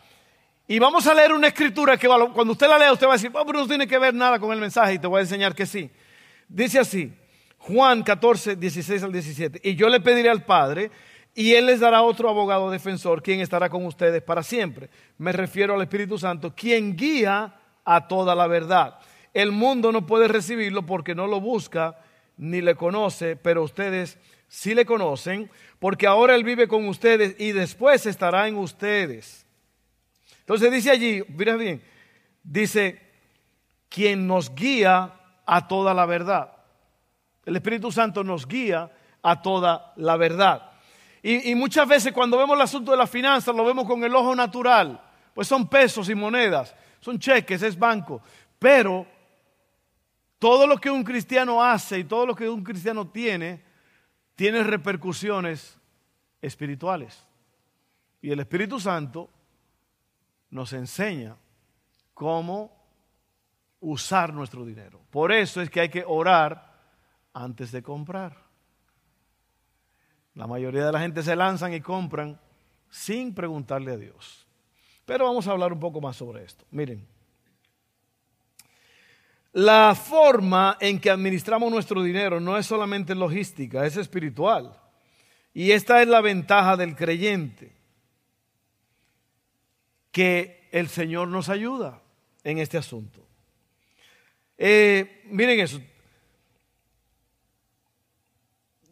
Y 0.67 0.79
vamos 0.79 1.05
a 1.07 1.13
leer 1.13 1.33
una 1.33 1.47
escritura 1.47 1.97
que 1.97 2.07
cuando 2.07 2.53
usted 2.53 2.67
la 2.67 2.77
lea, 2.77 2.93
usted 2.93 3.07
va 3.07 3.13
a 3.13 3.15
decir, 3.15 3.31
oh, 3.33 3.45
pero 3.45 3.59
no 3.59 3.67
tiene 3.67 3.87
que 3.87 3.97
ver 3.97 4.13
nada 4.13 4.39
con 4.39 4.51
el 4.53 4.59
mensaje 4.59 4.93
y 4.93 4.99
te 4.99 5.07
voy 5.07 5.19
a 5.19 5.21
enseñar 5.21 5.55
que 5.55 5.65
sí. 5.65 5.89
Dice 6.47 6.79
así, 6.79 7.11
Juan 7.57 8.03
14, 8.03 8.55
16 8.55 9.03
al 9.03 9.11
17. 9.11 9.61
Y 9.63 9.75
yo 9.75 9.89
le 9.89 9.99
pediré 9.99 10.29
al 10.29 10.45
Padre 10.45 10.91
y 11.33 11.53
Él 11.53 11.65
les 11.65 11.79
dará 11.79 12.01
otro 12.01 12.29
abogado 12.29 12.71
defensor, 12.71 13.21
quien 13.21 13.39
estará 13.39 13.69
con 13.69 13.85
ustedes 13.85 14.21
para 14.21 14.43
siempre. 14.43 14.89
Me 15.17 15.31
refiero 15.31 15.75
al 15.75 15.81
Espíritu 15.81 16.17
Santo, 16.17 16.53
quien 16.55 16.95
guía 16.95 17.53
a 17.83 18.07
toda 18.07 18.35
la 18.35 18.47
verdad. 18.47 18.99
El 19.33 19.51
mundo 19.51 19.91
no 19.91 20.05
puede 20.05 20.27
recibirlo 20.27 20.85
porque 20.85 21.15
no 21.15 21.27
lo 21.27 21.39
busca 21.39 21.97
ni 22.41 22.59
le 22.59 22.73
conoce, 22.73 23.35
pero 23.35 23.61
ustedes 23.61 24.17
sí 24.47 24.73
le 24.73 24.83
conocen, 24.83 25.49
porque 25.77 26.07
ahora 26.07 26.33
Él 26.33 26.43
vive 26.43 26.67
con 26.67 26.87
ustedes 26.87 27.35
y 27.39 27.51
después 27.51 28.07
estará 28.07 28.47
en 28.47 28.57
ustedes. 28.57 29.45
Entonces 30.39 30.71
dice 30.71 30.89
allí, 30.89 31.23
mira 31.29 31.55
bien, 31.55 31.83
dice, 32.43 32.99
quien 33.89 34.25
nos 34.25 34.55
guía 34.55 35.13
a 35.45 35.67
toda 35.67 35.93
la 35.93 36.07
verdad. 36.07 36.51
El 37.45 37.57
Espíritu 37.57 37.91
Santo 37.91 38.23
nos 38.23 38.47
guía 38.47 38.89
a 39.21 39.41
toda 39.43 39.93
la 39.97 40.17
verdad. 40.17 40.71
Y, 41.21 41.53
muchas 41.53 41.87
veces 41.87 42.11
cuando 42.11 42.39
vemos 42.39 42.55
el 42.55 42.63
asunto 42.63 42.89
de 42.89 42.97
la 42.97 43.05
finanza 43.05 43.53
lo 43.53 43.63
vemos 43.63 43.85
con 43.85 44.03
el 44.03 44.15
ojo 44.15 44.35
natural, 44.35 44.99
pues 45.35 45.47
son 45.47 45.67
pesos 45.67 46.09
y 46.09 46.15
monedas, 46.15 46.73
son 47.01 47.19
cheques, 47.19 47.61
es 47.61 47.77
banco. 47.77 48.23
Pero 48.57 49.05
todo 50.41 50.65
lo 50.65 50.79
que 50.79 50.89
un 50.89 51.03
cristiano 51.03 51.63
hace 51.63 51.99
y 51.99 52.03
todo 52.03 52.25
lo 52.25 52.35
que 52.35 52.49
un 52.49 52.63
cristiano 52.63 53.07
tiene, 53.07 53.61
tiene 54.33 54.63
repercusiones 54.63 55.77
espirituales. 56.41 57.23
Y 58.23 58.31
el 58.31 58.39
Espíritu 58.39 58.79
Santo 58.79 59.29
nos 60.49 60.73
enseña 60.73 61.37
cómo 62.15 62.75
usar 63.81 64.33
nuestro 64.33 64.65
dinero. 64.65 64.99
Por 65.11 65.31
eso 65.31 65.61
es 65.61 65.69
que 65.69 65.81
hay 65.81 65.89
que 65.89 66.03
orar 66.07 66.73
antes 67.33 67.71
de 67.71 67.83
comprar. 67.83 68.35
La 70.33 70.47
mayoría 70.47 70.87
de 70.87 70.91
la 70.91 71.01
gente 71.01 71.21
se 71.21 71.35
lanzan 71.35 71.71
y 71.75 71.81
compran 71.81 72.41
sin 72.89 73.35
preguntarle 73.35 73.91
a 73.91 73.97
Dios. 73.97 74.47
Pero 75.05 75.25
vamos 75.25 75.47
a 75.47 75.51
hablar 75.51 75.71
un 75.71 75.79
poco 75.79 76.01
más 76.01 76.17
sobre 76.17 76.43
esto. 76.43 76.65
Miren, 76.71 77.07
la 79.53 79.95
forma 79.95 80.77
en 80.79 80.99
que 80.99 81.09
administramos 81.09 81.71
nuestro 81.71 82.01
dinero 82.01 82.39
no 82.39 82.57
es 82.57 82.65
solamente 82.65 83.15
logística, 83.15 83.85
es 83.85 83.97
espiritual. 83.97 84.77
Y 85.53 85.71
esta 85.71 86.01
es 86.01 86.07
la 86.07 86.21
ventaja 86.21 86.77
del 86.77 86.95
creyente, 86.95 87.75
que 90.11 90.69
el 90.71 90.87
Señor 90.87 91.27
nos 91.27 91.49
ayuda 91.49 92.01
en 92.43 92.59
este 92.59 92.77
asunto. 92.77 93.27
Eh, 94.57 95.23
miren 95.25 95.59
eso, 95.59 95.81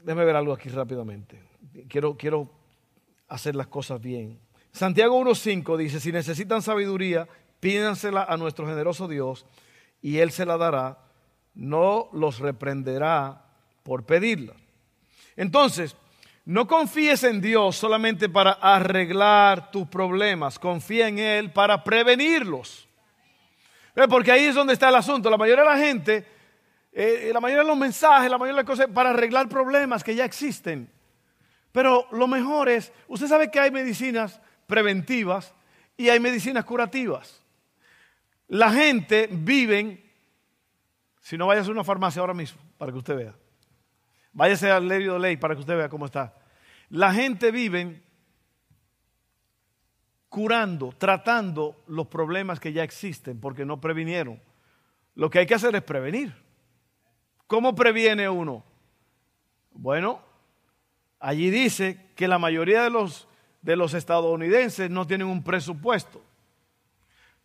déjame 0.04 0.25
ver 0.25 0.36
algo 0.36 0.51
aquí 0.51 0.68
rápidamente. 0.70 1.42
Quiero, 1.88 2.18
quiero 2.18 2.51
hacer 3.30 3.56
las 3.56 3.68
cosas 3.68 4.01
bien. 4.01 4.39
Santiago 4.72 5.22
1.5 5.22 5.78
dice, 5.78 6.00
si 6.00 6.12
necesitan 6.12 6.62
sabiduría, 6.62 7.28
pídansela 7.60 8.24
a 8.24 8.36
nuestro 8.36 8.68
generoso 8.68 9.08
Dios 9.08 9.46
y 10.01 10.20
Él 10.20 10.32
se 10.32 10.46
la 10.46 10.58
dará, 10.58 11.00
no 11.53 12.10
los 12.13 12.39
reprenderá 12.39 13.46
por 13.84 14.06
pedirla. 14.06 14.53
Entonces, 15.36 15.96
no 16.46 16.68
confíes 16.68 17.24
en 17.24 17.41
Dios 17.41 17.75
solamente 17.75 18.29
para 18.29 18.51
arreglar 18.53 19.72
tus 19.72 19.88
problemas, 19.88 20.58
confía 20.58 21.08
en 21.08 21.20
Él 21.20 21.51
para 21.51 21.84
prevenirlos. 21.84 22.88
Porque 24.10 24.32
ahí 24.32 24.46
es 24.46 24.56
donde 24.56 24.74
está 24.74 24.89
el 24.89 24.96
asunto. 24.96 25.29
La 25.29 25.38
mayoría 25.38 25.63
de 25.63 25.70
la 25.70 25.77
gente 25.77 26.39
eh, 26.91 27.29
la 27.34 27.39
mayoría 27.39 27.63
de 27.63 27.70
los 27.70 27.77
mensajes, 27.77 28.29
la 28.29 28.38
mayoría 28.38 28.56
de 28.58 28.63
las 28.63 28.65
cosas 28.65 28.88
para 28.94 29.12
arreglar 29.12 29.48
problemas 29.48 30.03
que 30.03 30.15
ya 30.15 30.25
existen. 30.25 30.89
Pero 31.72 32.08
lo 32.12 32.27
mejor 32.27 32.68
es, 32.68 32.91
usted 33.08 33.27
sabe 33.27 33.51
que 33.51 33.60
hay 33.60 33.72
medicinas 33.72 34.41
preventivas 34.65 35.53
y 35.96 36.10
hay 36.10 36.20
medicinas 36.20 36.65
curativas. 36.65 37.44
La 38.50 38.72
gente 38.72 39.29
vive, 39.32 40.03
si 41.22 41.38
no 41.38 41.48
vayas 41.48 41.68
a 41.68 41.72
una 41.72 41.84
farmacia 41.84 42.20
ahora 42.20 42.34
mismo, 42.34 42.60
para 42.77 42.91
que 42.91 42.98
usted 42.98 43.15
vea. 43.15 43.36
Váyase 44.34 44.72
al 44.72 44.88
Lerio 44.88 45.13
de 45.13 45.20
Ley 45.20 45.38
para 45.38 45.53
que 45.53 45.62
usted 45.62 45.77
vea 45.77 45.88
cómo 45.88 46.06
está. 46.06 46.36
La 46.89 47.13
gente 47.13 47.51
vive 47.51 48.01
curando, 50.29 50.94
tratando 50.98 51.84
los 51.88 52.08
problemas 52.08 52.60
que 52.60 52.74
ya 52.74 52.84
existen 52.84 53.39
porque 53.39 53.65
no 53.65 53.79
previnieron. 53.79 54.41
Lo 55.13 55.29
que 55.29 55.39
hay 55.39 55.46
que 55.46 55.56
hacer 55.56 55.75
es 55.75 55.84
prevenir. 55.84 56.34
¿Cómo 57.46 57.75
previene 57.75 58.29
uno? 58.29 58.63
Bueno, 59.72 60.22
allí 61.20 61.51
dice 61.51 62.12
que 62.15 62.27
la 62.27 62.39
mayoría 62.39 62.82
de 62.82 62.89
los, 62.89 63.27
de 63.62 63.75
los 63.75 63.94
estadounidenses 63.94 64.89
no 64.89 65.06
tienen 65.06 65.27
un 65.27 65.44
presupuesto. 65.44 66.24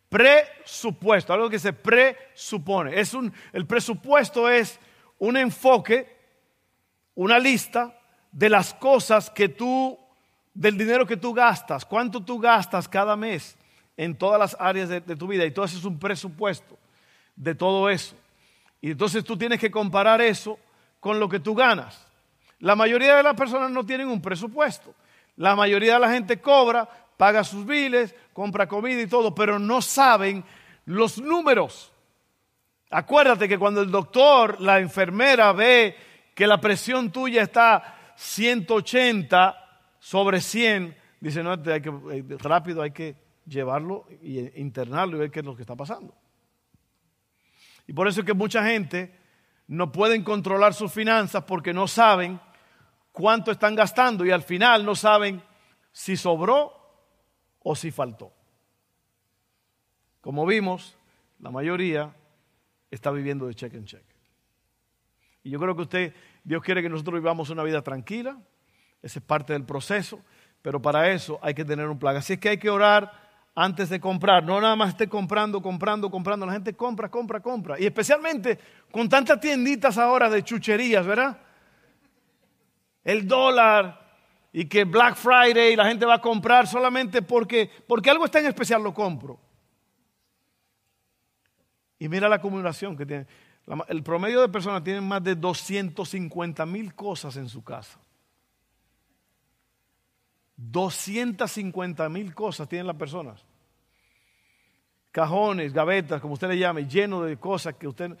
Presupuesto, 0.09 1.33
algo 1.33 1.49
que 1.49 1.59
se 1.59 1.73
presupone. 1.73 2.99
Es 2.99 3.13
un, 3.13 3.33
el 3.53 3.65
presupuesto 3.65 4.49
es 4.49 4.79
un 5.19 5.37
enfoque, 5.37 6.15
una 7.15 7.39
lista 7.39 7.97
de 8.31 8.49
las 8.49 8.73
cosas 8.73 9.29
que 9.29 9.49
tú, 9.49 9.97
del 10.53 10.77
dinero 10.77 11.05
que 11.05 11.17
tú 11.17 11.33
gastas, 11.33 11.85
cuánto 11.85 12.23
tú 12.23 12.39
gastas 12.39 12.87
cada 12.87 13.15
mes 13.15 13.57
en 13.97 14.15
todas 14.15 14.39
las 14.39 14.57
áreas 14.59 14.89
de, 14.89 15.01
tu 15.01 15.27
vida. 15.27 15.45
Y 15.45 15.51
todo 15.51 15.65
eso 15.65 15.77
es 15.77 15.85
un 15.85 15.99
presupuesto 15.99 16.77
de 17.35 17.55
todo 17.55 17.89
eso. 17.89 18.15
Y 18.81 18.91
entonces 18.91 19.23
tú 19.23 19.37
tienes 19.37 19.59
que 19.59 19.71
comparar 19.71 20.21
eso 20.21 20.59
con 20.99 21.19
lo 21.19 21.29
que 21.29 21.39
tú 21.39 21.55
ganas. 21.55 22.05
La 22.59 22.75
mayoría 22.75 23.15
de 23.15 23.23
las 23.23 23.35
personas 23.35 23.71
no 23.71 23.85
tienen 23.85 24.07
un 24.07 24.21
presupuesto. 24.21 24.93
La 25.37 25.55
mayoría 25.55 25.95
de 25.95 25.99
la 25.99 26.11
gente 26.11 26.39
cobra, 26.39 26.87
paga 27.17 27.43
sus 27.43 27.65
biles, 27.65 28.15
compra 28.33 28.67
comida 28.67 29.01
y 29.01 29.07
todo, 29.07 29.33
pero 29.33 29.59
no 29.59 29.81
saben 29.81 30.43
los 30.85 31.17
números. 31.17 31.91
Acuérdate 32.89 33.47
que 33.47 33.57
cuando 33.57 33.81
el 33.81 33.91
doctor, 33.91 34.61
la 34.61 34.79
enfermera 34.79 35.51
ve 35.53 35.95
que 36.33 36.47
la 36.47 36.59
presión 36.59 37.11
tuya 37.11 37.43
está 37.43 38.13
180 38.15 39.55
sobre 39.99 40.41
100, 40.41 40.95
dice, 41.19 41.41
no, 41.41 41.61
que, 41.61 41.93
eh, 42.11 42.23
rápido 42.39 42.81
hay 42.81 42.91
que 42.91 43.15
llevarlo 43.45 44.05
e 44.09 44.53
internarlo 44.57 45.17
y 45.17 45.19
ver 45.21 45.31
qué 45.31 45.39
es 45.39 45.45
lo 45.45 45.55
que 45.55 45.63
está 45.63 45.75
pasando. 45.75 46.13
Y 47.87 47.93
por 47.93 48.07
eso 48.07 48.21
es 48.21 48.25
que 48.25 48.33
mucha 48.33 48.63
gente 48.65 49.19
no 49.67 49.91
pueden 49.91 50.23
controlar 50.23 50.73
sus 50.73 50.91
finanzas 50.91 51.43
porque 51.43 51.73
no 51.73 51.87
saben 51.87 52.39
cuánto 53.11 53.51
están 53.51 53.75
gastando 53.75 54.25
y 54.25 54.31
al 54.31 54.43
final 54.43 54.85
no 54.85 54.95
saben 54.95 55.41
si 55.91 56.17
sobró 56.17 56.84
o 57.67 57.75
si 57.75 57.89
faltó. 57.89 58.31
Como 60.21 60.45
vimos, 60.45 60.95
la 61.39 61.49
mayoría 61.49 62.13
está 62.91 63.09
viviendo 63.09 63.47
de 63.47 63.55
cheque 63.55 63.77
en 63.77 63.85
cheque. 63.85 64.15
Y 65.41 65.49
yo 65.49 65.59
creo 65.59 65.75
que 65.75 65.81
usted, 65.81 66.13
Dios 66.43 66.61
quiere 66.61 66.83
que 66.83 66.89
nosotros 66.89 67.19
vivamos 67.19 67.49
una 67.49 67.63
vida 67.63 67.81
tranquila, 67.81 68.37
ese 69.01 69.17
es 69.17 69.25
parte 69.25 69.53
del 69.53 69.63
proceso, 69.63 70.21
pero 70.61 70.79
para 70.79 71.11
eso 71.11 71.39
hay 71.41 71.55
que 71.55 71.65
tener 71.65 71.89
un 71.89 71.97
plan. 71.97 72.15
Así 72.15 72.33
es 72.33 72.39
que 72.39 72.49
hay 72.49 72.59
que 72.59 72.69
orar 72.69 73.11
antes 73.55 73.89
de 73.89 73.99
comprar. 73.99 74.43
No 74.43 74.61
nada 74.61 74.75
más 74.75 74.89
esté 74.89 75.09
comprando, 75.09 75.59
comprando, 75.59 76.11
comprando. 76.11 76.45
La 76.45 76.53
gente 76.53 76.75
compra, 76.75 77.09
compra, 77.09 77.39
compra. 77.39 77.79
Y 77.79 77.85
especialmente 77.85 78.59
con 78.91 79.09
tantas 79.09 79.39
tienditas 79.39 79.97
ahora 79.97 80.29
de 80.29 80.43
chucherías, 80.43 81.05
¿verdad? 81.05 81.39
El 83.03 83.27
dólar 83.27 84.04
y 84.57 84.69
que 84.69 84.85
Black 84.85 85.17
Friday 85.17 85.75
la 85.75 85.85
gente 85.85 86.05
va 86.05 86.13
a 86.13 86.21
comprar 86.21 86.65
solamente 86.65 87.21
porque, 87.21 87.69
porque 87.85 88.09
algo 88.09 88.23
está 88.23 88.39
en 88.39 88.45
especial, 88.45 88.81
lo 88.81 88.93
compro. 88.93 89.37
Y 91.99 92.07
mira 92.07 92.29
la 92.29 92.37
acumulación 92.37 92.95
que 92.95 93.05
tiene. 93.05 93.27
El 93.89 94.01
promedio 94.01 94.39
de 94.39 94.47
personas 94.47 94.81
tiene 94.81 95.01
más 95.01 95.21
de 95.21 95.35
250 95.35 96.65
mil 96.67 96.95
cosas 96.95 97.35
en 97.35 97.49
su 97.49 97.65
casa. 97.65 97.99
250 100.55 102.07
mil 102.07 102.33
cosas 102.33 102.69
tienen 102.69 102.87
las 102.87 102.95
personas. 102.95 103.43
Cajones, 105.11 105.73
gavetas, 105.73 106.21
como 106.21 106.35
usted 106.35 106.47
le 106.47 106.57
llame, 106.57 106.87
lleno 106.87 107.23
de 107.23 107.35
cosas 107.35 107.75
que 107.75 107.89
usted, 107.89 108.17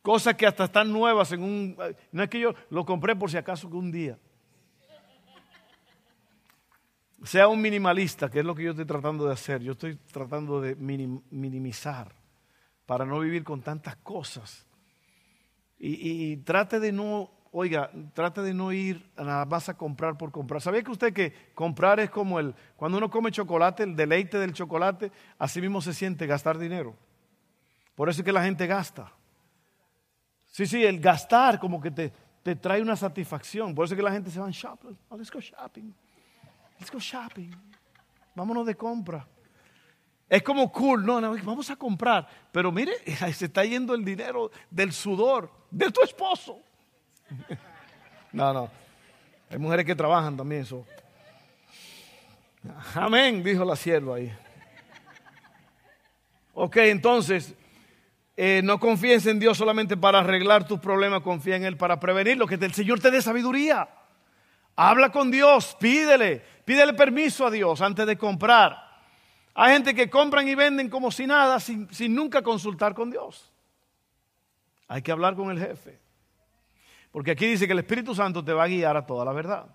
cosas 0.00 0.34
que 0.34 0.46
hasta 0.46 0.64
están 0.64 0.90
nuevas 0.90 1.30
en 1.32 1.42
un, 1.42 1.76
no 2.10 2.22
es 2.22 2.30
que 2.30 2.40
yo 2.40 2.54
lo 2.70 2.86
compré 2.86 3.14
por 3.14 3.30
si 3.30 3.36
acaso 3.36 3.68
que 3.68 3.76
un 3.76 3.92
día. 3.92 4.18
Sea 7.24 7.48
un 7.48 7.60
minimalista, 7.60 8.30
que 8.30 8.40
es 8.40 8.44
lo 8.44 8.54
que 8.54 8.64
yo 8.64 8.70
estoy 8.70 8.84
tratando 8.84 9.26
de 9.26 9.32
hacer. 9.32 9.62
Yo 9.62 9.72
estoy 9.72 9.96
tratando 9.96 10.60
de 10.60 10.76
minimizar 10.76 12.14
para 12.86 13.04
no 13.04 13.20
vivir 13.20 13.44
con 13.44 13.62
tantas 13.62 13.96
cosas. 13.96 14.66
y 15.78 16.36
trate 16.38 16.80
de 16.80 16.92
no 16.92 17.30
oiga, 17.56 17.88
trate 18.14 18.42
de 18.42 18.52
no 18.52 18.72
ir 18.72 19.08
nada 19.16 19.44
más 19.44 19.68
a 19.68 19.76
comprar 19.76 20.18
por 20.18 20.32
comprar. 20.32 20.60
¿Sabía 20.60 20.82
que 20.82 20.90
usted 20.90 21.12
que 21.12 21.32
comprar 21.54 22.00
es 22.00 22.10
como 22.10 22.40
el, 22.40 22.52
cuando 22.74 22.98
uno 22.98 23.08
come 23.08 23.30
chocolate, 23.30 23.84
el 23.84 23.94
deleite 23.94 24.38
del 24.38 24.52
chocolate, 24.52 25.12
así 25.38 25.60
mismo 25.60 25.80
se 25.80 25.94
siente 25.94 26.26
gastar 26.26 26.58
dinero? 26.58 26.96
Por 27.94 28.08
eso 28.08 28.22
es 28.22 28.24
que 28.24 28.32
la 28.32 28.42
gente 28.42 28.66
gasta. 28.66 29.12
Sí, 30.46 30.66
sí, 30.66 30.84
el 30.84 30.98
gastar 31.00 31.60
como 31.60 31.80
que 31.80 31.92
te, 31.92 32.12
te 32.42 32.56
trae 32.56 32.82
una 32.82 32.96
satisfacción. 32.96 33.72
Por 33.72 33.84
eso 33.84 33.94
es 33.94 33.98
que 33.98 34.02
la 34.02 34.12
gente 34.12 34.32
se 34.32 34.40
va 34.40 34.50
shopping. 34.50 34.96
Oh, 35.08 35.16
let's 35.16 35.30
go 35.30 35.40
shopping. 35.40 35.94
Let's 36.78 36.90
go 36.90 36.98
shopping. 36.98 37.50
Vámonos 38.34 38.66
de 38.66 38.74
compra. 38.74 39.26
Es 40.28 40.42
como 40.42 40.72
cool, 40.72 41.04
no, 41.04 41.20
no, 41.20 41.36
vamos 41.42 41.70
a 41.70 41.76
comprar. 41.76 42.26
Pero 42.50 42.72
mire, 42.72 42.92
se 43.32 43.44
está 43.46 43.64
yendo 43.64 43.94
el 43.94 44.04
dinero 44.04 44.50
del 44.70 44.92
sudor 44.92 45.50
de 45.70 45.90
tu 45.90 46.02
esposo. 46.02 46.58
No, 48.32 48.52
no. 48.52 48.68
Hay 49.48 49.58
mujeres 49.58 49.86
que 49.86 49.94
trabajan 49.94 50.36
también 50.36 50.62
eso. 50.62 50.84
Amén, 52.96 53.44
dijo 53.44 53.64
la 53.64 53.76
sierva 53.76 54.16
ahí. 54.16 54.32
Ok, 56.52 56.78
entonces, 56.78 57.54
eh, 58.36 58.60
no 58.64 58.80
confíes 58.80 59.26
en 59.26 59.38
Dios 59.38 59.56
solamente 59.56 59.96
para 59.96 60.18
arreglar 60.18 60.66
tus 60.66 60.80
problemas, 60.80 61.22
confía 61.22 61.54
en 61.54 61.64
Él 61.64 61.76
para 61.76 62.00
prevenirlo, 62.00 62.48
que 62.48 62.56
el 62.56 62.74
Señor 62.74 62.98
te 62.98 63.12
dé 63.12 63.22
sabiduría. 63.22 63.88
Habla 64.76 65.10
con 65.10 65.30
Dios, 65.30 65.76
pídele, 65.78 66.42
pídele 66.64 66.94
permiso 66.94 67.46
a 67.46 67.50
Dios 67.50 67.80
antes 67.80 68.06
de 68.06 68.18
comprar. 68.18 68.76
Hay 69.54 69.72
gente 69.72 69.94
que 69.94 70.10
compran 70.10 70.48
y 70.48 70.54
venden 70.54 70.88
como 70.88 71.12
si 71.12 71.26
nada, 71.26 71.60
sin, 71.60 71.92
sin 71.92 72.14
nunca 72.14 72.42
consultar 72.42 72.94
con 72.94 73.10
Dios. 73.10 73.52
Hay 74.88 75.02
que 75.02 75.12
hablar 75.12 75.36
con 75.36 75.50
el 75.50 75.58
jefe. 75.58 76.00
Porque 77.12 77.30
aquí 77.30 77.46
dice 77.46 77.66
que 77.66 77.72
el 77.72 77.78
Espíritu 77.78 78.14
Santo 78.14 78.44
te 78.44 78.52
va 78.52 78.64
a 78.64 78.68
guiar 78.68 78.96
a 78.96 79.06
toda 79.06 79.24
la 79.24 79.32
verdad. 79.32 79.66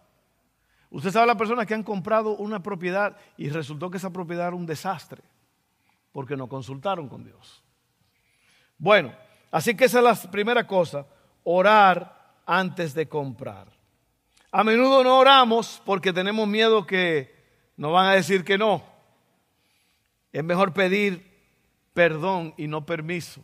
Usted 0.90 1.12
sabe 1.12 1.28
las 1.28 1.38
personas 1.38 1.66
que 1.66 1.74
han 1.74 1.84
comprado 1.84 2.36
una 2.36 2.62
propiedad 2.62 3.16
y 3.38 3.50
resultó 3.50 3.90
que 3.90 3.98
esa 3.98 4.10
propiedad 4.10 4.48
era 4.48 4.56
un 4.56 4.66
desastre 4.66 5.24
porque 6.12 6.36
no 6.36 6.50
consultaron 6.50 7.08
con 7.08 7.24
Dios. 7.24 7.64
Bueno, 8.78 9.14
así 9.52 9.76
que 9.76 9.86
esa 9.86 10.00
es 10.00 10.04
la 10.04 10.32
primera 10.32 10.66
cosa, 10.66 11.06
orar 11.44 12.42
antes 12.46 12.94
de 12.94 13.08
comprar. 13.08 13.79
A 14.52 14.64
menudo 14.64 15.04
no 15.04 15.18
oramos 15.20 15.82
porque 15.86 16.12
tenemos 16.12 16.48
miedo 16.48 16.86
que 16.86 17.36
nos 17.78 17.94
van 17.94 18.08
a 18.08 18.16
decir 18.16 18.44
que 18.44 18.58
no. 18.58 18.84
Es 20.32 20.44
mejor 20.44 20.74
pedir 20.74 21.30
perdón 21.94 22.54
y 22.58 22.68
no 22.68 22.86
permiso. 22.86 23.44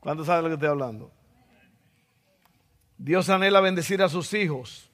¿Cuántos 0.00 0.26
saben 0.26 0.44
lo 0.44 0.50
que 0.50 0.54
estoy 0.54 0.68
hablando? 0.68 1.10
Dios 2.98 3.30
anhela 3.30 3.60
bendecir 3.60 4.02
a 4.02 4.08
sus 4.08 4.32
hijos. 4.34 4.90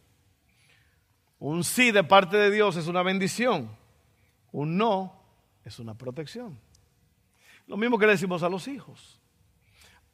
Un 1.38 1.64
sí 1.64 1.90
de 1.90 2.04
parte 2.04 2.36
de 2.36 2.50
Dios 2.50 2.76
es 2.76 2.86
una 2.86 3.02
bendición. 3.02 3.76
Un 4.52 4.76
no 4.76 5.20
es 5.64 5.78
una 5.78 5.94
protección. 5.94 6.58
Lo 7.66 7.76
mismo 7.76 7.98
que 7.98 8.06
le 8.06 8.12
decimos 8.12 8.42
a 8.42 8.48
los 8.48 8.68
hijos. 8.68 9.20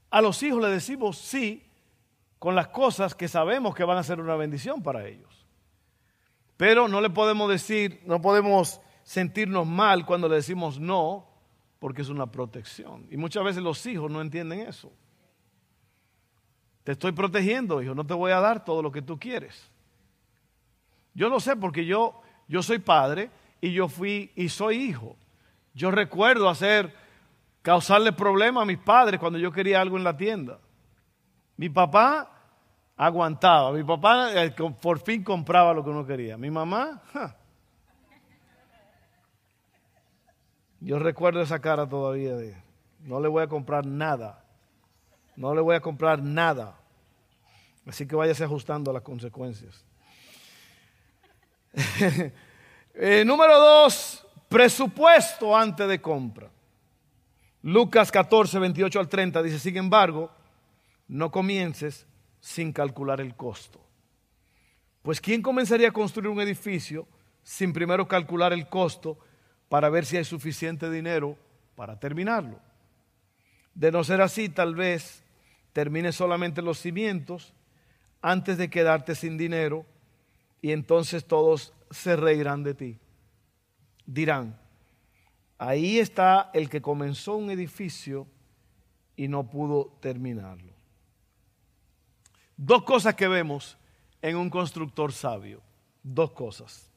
A 0.09 0.23
los 0.23 0.43
hijos 0.43 0.63
le 0.63 0.69
decimos 0.69 1.19
sí 1.19 1.70
con 2.41 2.55
las 2.55 2.69
cosas 2.69 3.15
que 3.15 3.29
sabemos 3.29 3.75
que 3.75 3.85
van 3.85 3.99
a 3.99 4.03
ser 4.03 4.19
una 4.19 4.35
bendición 4.35 4.83
para 4.83 5.07
ellos. 5.07 5.47
Pero 6.57 6.89
no 6.89 7.03
le 7.03 7.11
podemos 7.11 7.51
decir, 7.51 8.01
no 8.07 8.23
podemos 8.23 8.81
sentirnos 9.03 9.67
mal 9.67 10.07
cuando 10.07 10.27
le 10.27 10.37
decimos 10.37 10.81
no, 10.81 11.29
porque 11.79 12.01
es 12.01 12.09
una 12.09 12.33
protección. 12.33 13.07
Y 13.11 13.19
muchas 13.19 13.45
veces 13.45 13.63
los 13.63 13.85
hijos 13.85 14.11
no 14.11 14.23
entienden 14.23 14.61
eso. 14.61 14.91
Te 16.83 16.93
estoy 16.93 17.13
protegiendo, 17.13 17.83
hijo, 17.83 17.95
no 17.95 18.07
te 18.07 18.15
voy 18.15 18.33
a 18.33 18.41
dar 18.41 18.65
todo 18.65 18.81
lo 18.81 18.91
que 18.91 19.03
tú 19.03 19.19
quieres. 19.19 19.71
Yo 21.13 21.29
lo 21.29 21.41
sé 21.41 21.57
porque 21.57 21.85
yo, 21.85 22.23
yo 22.49 22.63
soy 22.63 22.79
padre 22.79 23.31
y 23.61 23.75
yo 23.75 23.87
fui 23.87 24.33
y 24.35 24.49
soy 24.49 24.77
hijo. 24.77 25.15
Yo 25.75 25.91
recuerdo 25.91 26.49
hacer, 26.49 26.95
causarle 27.61 28.13
problemas 28.13 28.63
a 28.63 28.67
mis 28.67 28.79
padres 28.79 29.21
cuando 29.21 29.39
yo 29.39 29.53
quería 29.53 29.83
algo 29.83 29.99
en 29.99 30.05
la 30.05 30.17
tienda. 30.17 30.59
Mi 31.61 31.69
papá 31.69 32.27
aguantaba, 32.97 33.71
mi 33.73 33.85
papá 33.85 34.33
eh, 34.33 34.51
por 34.81 34.99
fin 34.99 35.23
compraba 35.23 35.75
lo 35.75 35.85
que 35.85 35.91
uno 35.91 36.07
quería. 36.07 36.39
Mi 36.39 36.51
mamá, 36.51 37.03
yo 40.81 40.99
recuerdo 40.99 41.43
esa 41.43 41.59
cara 41.59 41.87
todavía 41.87 42.35
de, 42.35 42.57
no 43.01 43.21
le 43.21 43.29
voy 43.29 43.43
a 43.43 43.47
comprar 43.47 43.85
nada, 43.85 44.43
no 45.37 45.55
le 45.55 45.61
voy 45.61 45.77
a 45.77 45.81
comprar 45.81 46.23
nada. 46.23 46.79
Así 47.87 48.07
que 48.07 48.17
váyase 48.17 48.43
ajustando 48.45 48.91
a 48.91 48.95
las 48.95 49.03
consecuencias. 49.03 49.85
Eh, 52.93 53.25
número 53.25 53.57
dos, 53.59 54.27
presupuesto 54.49 55.57
antes 55.57 55.87
de 55.87 56.01
compra. 56.01 56.51
Lucas 57.63 58.11
14, 58.11 58.59
28 58.59 58.99
al 58.99 59.09
30 59.09 59.43
dice, 59.45 59.59
sin 59.61 59.77
embargo, 59.77 60.29
no 61.11 61.31
comiences 61.31 62.07
sin 62.41 62.73
calcular 62.73 63.21
el 63.21 63.35
costo. 63.35 63.81
Pues 65.03 65.21
¿quién 65.21 65.43
comenzaría 65.43 65.89
a 65.89 65.93
construir 65.93 66.29
un 66.29 66.41
edificio 66.41 67.07
sin 67.43 67.73
primero 67.73 68.07
calcular 68.07 68.53
el 68.53 68.69
costo 68.69 69.19
para 69.69 69.89
ver 69.89 70.05
si 70.05 70.17
hay 70.17 70.25
suficiente 70.25 70.91
dinero 70.91 71.37
para 71.77 71.99
terminarlo? 71.99 72.59
De 73.75 73.93
no 73.93 74.05
ser 74.05 74.21
así, 74.21 74.49
tal 74.49 74.75
vez 74.75 75.23
termine 75.73 76.13
solamente 76.13 76.63
los 76.63 76.79
cimientos 76.79 77.55
antes 78.23 78.59
de 78.59 78.69
quedarte 78.69 79.15
sin 79.15 79.37
dinero 79.37 79.87
y 80.61 80.73
entonces 80.73 81.25
todos 81.25 81.73
se 81.91 82.17
reirán 82.17 82.63
de 82.63 82.75
ti 82.75 82.99
dirán, 84.13 84.59
ahí 85.59 85.99
está 85.99 86.51
el 86.53 86.69
que 86.69 86.83
comenzó 86.83 87.37
un 87.37 87.51
edificio 87.51 88.27
y 89.17 89.29
no 89.29 89.49
pudo 89.49 89.97
terminarlo. 90.01 90.73
Dos 92.63 92.83
cosas 92.83 93.15
que 93.15 93.27
vemos 93.27 93.79
en 94.21 94.37
un 94.37 94.51
constructor 94.51 95.15
sabio. 95.15 95.63
Dos 96.03 96.33
cosas. 96.33 96.91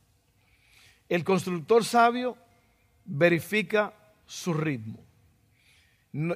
El 1.08 1.23
constructor 1.23 1.86
sabio 1.86 2.36
verifica 3.06 3.93
su 4.26 4.54
ritmo. 4.54 4.99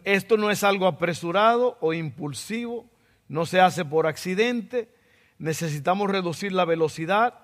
Esto 0.06 0.38
no 0.38 0.50
es 0.50 0.64
algo 0.64 0.88
apresurado 0.88 1.78
o 1.82 1.94
impulsivo, 1.94 2.90
no 3.28 3.46
se 3.46 3.60
hace 3.60 3.84
por 3.84 4.08
accidente. 4.08 4.96
Necesitamos 5.40 6.10
reducir 6.10 6.54
la 6.54 6.64
velocidad 6.64 7.38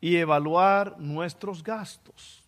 y 0.00 0.18
evaluar 0.18 1.00
nuestros 1.00 1.64
gastos. 1.64 2.44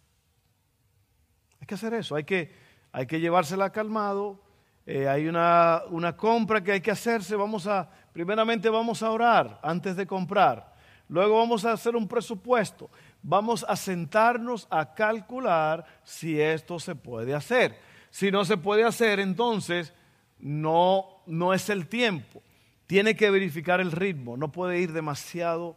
Hay 1.60 1.66
que 1.66 1.74
hacer 1.74 1.92
eso, 1.92 2.14
hay 2.14 2.22
que, 2.22 2.54
hay 2.92 3.08
que 3.08 3.18
llevársela 3.18 3.72
calmado. 3.72 4.45
Eh, 4.86 5.08
hay 5.08 5.26
una, 5.26 5.82
una 5.90 6.16
compra 6.16 6.62
que 6.62 6.72
hay 6.72 6.80
que 6.80 6.92
hacerse. 6.92 7.34
Vamos 7.34 7.66
a, 7.66 7.90
primeramente 8.12 8.70
vamos 8.70 9.02
a 9.02 9.10
orar 9.10 9.58
antes 9.62 9.96
de 9.96 10.06
comprar. 10.06 10.74
Luego 11.08 11.38
vamos 11.38 11.64
a 11.64 11.72
hacer 11.72 11.96
un 11.96 12.06
presupuesto. 12.06 12.88
Vamos 13.22 13.64
a 13.68 13.74
sentarnos 13.74 14.68
a 14.70 14.94
calcular 14.94 15.84
si 16.04 16.40
esto 16.40 16.78
se 16.78 16.94
puede 16.94 17.34
hacer. 17.34 17.78
Si 18.10 18.30
no 18.30 18.44
se 18.44 18.56
puede 18.56 18.84
hacer, 18.84 19.18
entonces 19.20 19.92
no, 20.38 21.22
no 21.26 21.52
es 21.52 21.68
el 21.68 21.88
tiempo. 21.88 22.42
Tiene 22.86 23.16
que 23.16 23.30
verificar 23.30 23.80
el 23.80 23.90
ritmo. 23.90 24.36
No 24.36 24.52
puede 24.52 24.78
ir 24.78 24.92
demasiado 24.92 25.76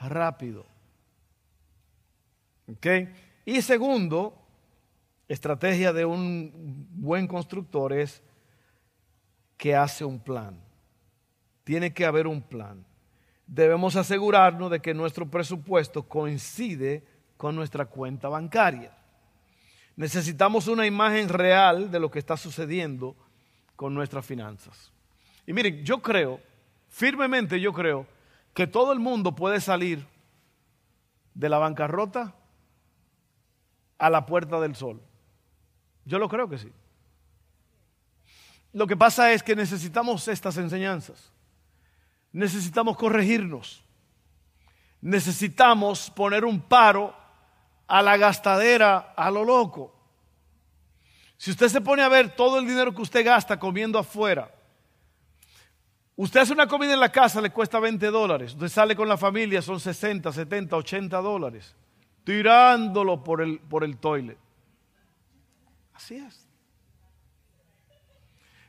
rápido. 0.00 0.64
¿Ok? 2.68 2.86
Y 3.44 3.60
segundo, 3.62 4.40
estrategia 5.28 5.92
de 5.92 6.04
un 6.04 6.88
buen 6.92 7.26
constructor 7.26 7.92
es 7.92 8.22
que 9.56 9.74
hace 9.74 10.04
un 10.04 10.18
plan. 10.18 10.60
Tiene 11.64 11.92
que 11.92 12.04
haber 12.04 12.26
un 12.26 12.42
plan. 12.42 12.84
Debemos 13.46 13.96
asegurarnos 13.96 14.70
de 14.70 14.80
que 14.80 14.94
nuestro 14.94 15.30
presupuesto 15.30 16.02
coincide 16.02 17.04
con 17.36 17.54
nuestra 17.54 17.86
cuenta 17.86 18.28
bancaria. 18.28 18.96
Necesitamos 19.96 20.66
una 20.66 20.86
imagen 20.86 21.28
real 21.28 21.90
de 21.90 22.00
lo 22.00 22.10
que 22.10 22.18
está 22.18 22.36
sucediendo 22.36 23.16
con 23.76 23.94
nuestras 23.94 24.24
finanzas. 24.24 24.92
Y 25.46 25.52
miren, 25.52 25.84
yo 25.84 26.00
creo, 26.00 26.40
firmemente 26.88 27.60
yo 27.60 27.72
creo, 27.72 28.06
que 28.54 28.66
todo 28.66 28.92
el 28.92 29.00
mundo 29.00 29.34
puede 29.34 29.60
salir 29.60 30.06
de 31.34 31.48
la 31.48 31.58
bancarrota 31.58 32.34
a 33.98 34.10
la 34.10 34.26
puerta 34.26 34.60
del 34.60 34.74
sol. 34.76 35.02
Yo 36.04 36.18
lo 36.18 36.28
creo 36.28 36.48
que 36.48 36.58
sí. 36.58 36.72
Lo 38.74 38.88
que 38.88 38.96
pasa 38.96 39.32
es 39.32 39.42
que 39.42 39.54
necesitamos 39.54 40.26
estas 40.26 40.56
enseñanzas. 40.56 41.32
Necesitamos 42.32 42.96
corregirnos. 42.96 43.84
Necesitamos 45.00 46.10
poner 46.10 46.44
un 46.44 46.60
paro 46.60 47.14
a 47.86 48.02
la 48.02 48.16
gastadera, 48.16 49.14
a 49.16 49.30
lo 49.30 49.44
loco. 49.44 49.94
Si 51.36 51.52
usted 51.52 51.68
se 51.68 51.80
pone 51.80 52.02
a 52.02 52.08
ver 52.08 52.34
todo 52.34 52.58
el 52.58 52.66
dinero 52.66 52.92
que 52.92 53.02
usted 53.02 53.24
gasta 53.24 53.60
comiendo 53.60 53.96
afuera, 53.96 54.52
usted 56.16 56.40
hace 56.40 56.52
una 56.52 56.66
comida 56.66 56.94
en 56.94 57.00
la 57.00 57.12
casa, 57.12 57.40
le 57.40 57.50
cuesta 57.50 57.78
20 57.78 58.04
dólares. 58.08 58.54
Usted 58.54 58.68
sale 58.68 58.96
con 58.96 59.08
la 59.08 59.16
familia, 59.16 59.62
son 59.62 59.78
60, 59.78 60.32
70, 60.32 60.74
80 60.74 61.16
dólares. 61.18 61.76
Tirándolo 62.24 63.22
por 63.22 63.40
el, 63.40 63.60
por 63.60 63.84
el 63.84 63.98
toilet. 63.98 64.38
Así 65.92 66.16
es. 66.16 66.43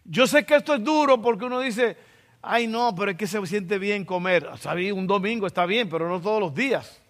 Yo 0.06 0.28
sé 0.28 0.46
que 0.46 0.56
esto 0.56 0.76
es 0.76 0.84
duro 0.84 1.20
porque 1.22 1.46
uno 1.46 1.60
dice, 1.60 1.98
ay 2.42 2.68
no, 2.68 2.94
pero 2.96 3.12
es 3.12 3.18
que 3.18 3.26
se 3.28 3.44
siente 3.48 3.80
bien 3.80 4.06
comer. 4.06 4.48
Sabí, 4.58 4.92
un 4.92 5.08
domingo 5.08 5.48
está 5.48 5.66
bien, 5.66 5.90
pero 5.90 6.08
no 6.08 6.22
todos 6.22 6.40
los 6.40 6.54
días. 6.54 7.02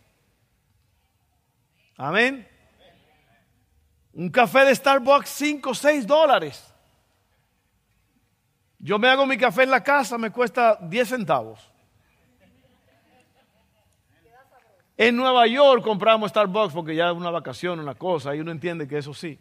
Amén. 1.98 2.48
Un 4.14 4.30
café 4.30 4.64
de 4.64 4.74
Starbucks, 4.74 5.30
5 5.30 5.70
o 5.70 5.76
6 5.76 6.08
dólares. 6.08 6.74
Yo 8.80 8.98
me 8.98 9.10
hago 9.10 9.26
mi 9.26 9.38
café 9.38 9.64
en 9.64 9.72
la 9.72 9.84
casa, 9.84 10.18
me 10.18 10.32
cuesta 10.32 10.78
10 10.82 11.10
centavos. 11.10 11.72
En 14.98 15.18
Nueva 15.18 15.46
York 15.48 15.84
compramos 15.84 16.30
Starbucks 16.30 16.74
porque 16.74 16.96
ya 16.96 17.10
es 17.10 17.16
una 17.16 17.30
vacación, 17.30 17.82
una 17.82 17.96
cosa, 17.96 18.34
y 18.34 18.40
uno 18.40 18.52
entiende 18.52 18.88
que 18.88 18.98
eso 18.98 19.14
sí. 19.14 19.38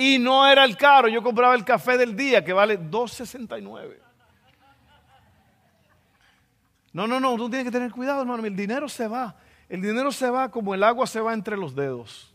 Y 0.00 0.16
no 0.20 0.46
era 0.46 0.64
el 0.64 0.76
caro, 0.76 1.08
yo 1.08 1.20
compraba 1.24 1.56
el 1.56 1.64
café 1.64 1.98
del 1.98 2.14
día 2.14 2.44
que 2.44 2.52
vale 2.52 2.78
2.69. 2.78 3.96
No, 6.92 7.08
no, 7.08 7.18
no, 7.18 7.34
tú 7.34 7.50
tienes 7.50 7.64
que 7.64 7.72
tener 7.72 7.90
cuidado, 7.90 8.20
hermano, 8.20 8.46
el 8.46 8.54
dinero 8.54 8.88
se 8.88 9.08
va. 9.08 9.34
El 9.68 9.82
dinero 9.82 10.12
se 10.12 10.30
va 10.30 10.52
como 10.52 10.72
el 10.72 10.84
agua 10.84 11.04
se 11.08 11.20
va 11.20 11.34
entre 11.34 11.56
los 11.56 11.74
dedos. 11.74 12.32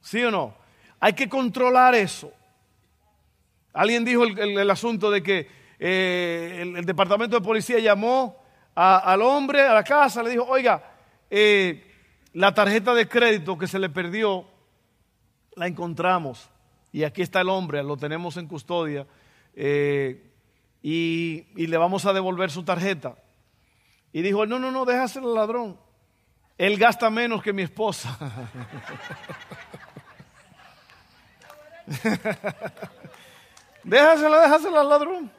¿Sí 0.00 0.22
o 0.22 0.30
no? 0.30 0.54
Hay 1.00 1.14
que 1.14 1.28
controlar 1.28 1.96
eso. 1.96 2.32
Alguien 3.72 4.04
dijo 4.04 4.22
el, 4.22 4.70
asunto 4.70 5.10
de 5.10 5.24
que 5.24 5.50
eh, 5.80 6.72
el, 6.76 6.84
departamento 6.84 7.34
de 7.34 7.44
policía 7.44 7.80
llamó 7.80 8.40
al 8.76 9.22
hombre 9.22 9.62
a 9.62 9.74
la 9.74 9.82
casa, 9.82 10.22
le 10.22 10.30
dijo, 10.30 10.44
oiga, 10.44 10.84
eh, 11.30 11.84
la 12.32 12.54
tarjeta 12.54 12.94
de 12.94 13.08
crédito 13.08 13.58
que 13.58 13.66
se 13.66 13.80
le 13.80 13.88
perdió, 13.88 14.46
la 15.58 15.66
encontramos. 15.66 16.48
Y 16.92 17.04
aquí 17.04 17.22
está 17.22 17.40
el 17.40 17.48
hombre, 17.48 17.82
lo 17.82 17.96
tenemos 17.96 18.36
en 18.36 18.46
custodia. 18.46 19.06
Eh, 19.54 20.24
y, 20.82 21.66
le 21.66 21.76
vamos 21.76 22.06
a 22.06 22.12
devolver 22.12 22.50
su 22.50 22.62
tarjeta. 22.64 23.16
Y 24.12 24.22
dijo, 24.22 24.46
no, 24.46 24.58
no, 24.58 24.70
no, 24.70 24.84
déjaselo 24.84 25.28
al 25.28 25.34
ladrón. 25.34 25.78
Él 26.56 26.78
gasta 26.78 27.10
menos 27.10 27.42
que 27.42 27.52
mi 27.52 27.62
esposa. 27.62 28.16
déjasela, 33.84 34.40
déjasela 34.40 34.80
al 34.80 34.88
ladrón. 34.88 35.30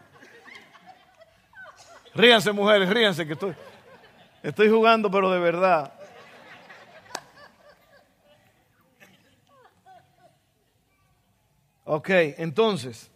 Ríanse, 2.13 2.51
mujeres, 2.51 2.89
ríanse, 2.89 3.25
que 3.25 3.33
estoy, 3.33 3.55
estoy 4.43 4.69
jugando, 4.69 5.09
pero 5.09 5.31
de 5.31 5.39
verdad. 5.39 5.98
Ok, 11.91 12.09
entonces, 12.37 13.09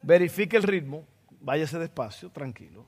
verifique 0.00 0.56
el 0.56 0.62
ritmo, 0.62 1.04
váyase 1.40 1.76
despacio, 1.76 2.30
tranquilo. 2.30 2.86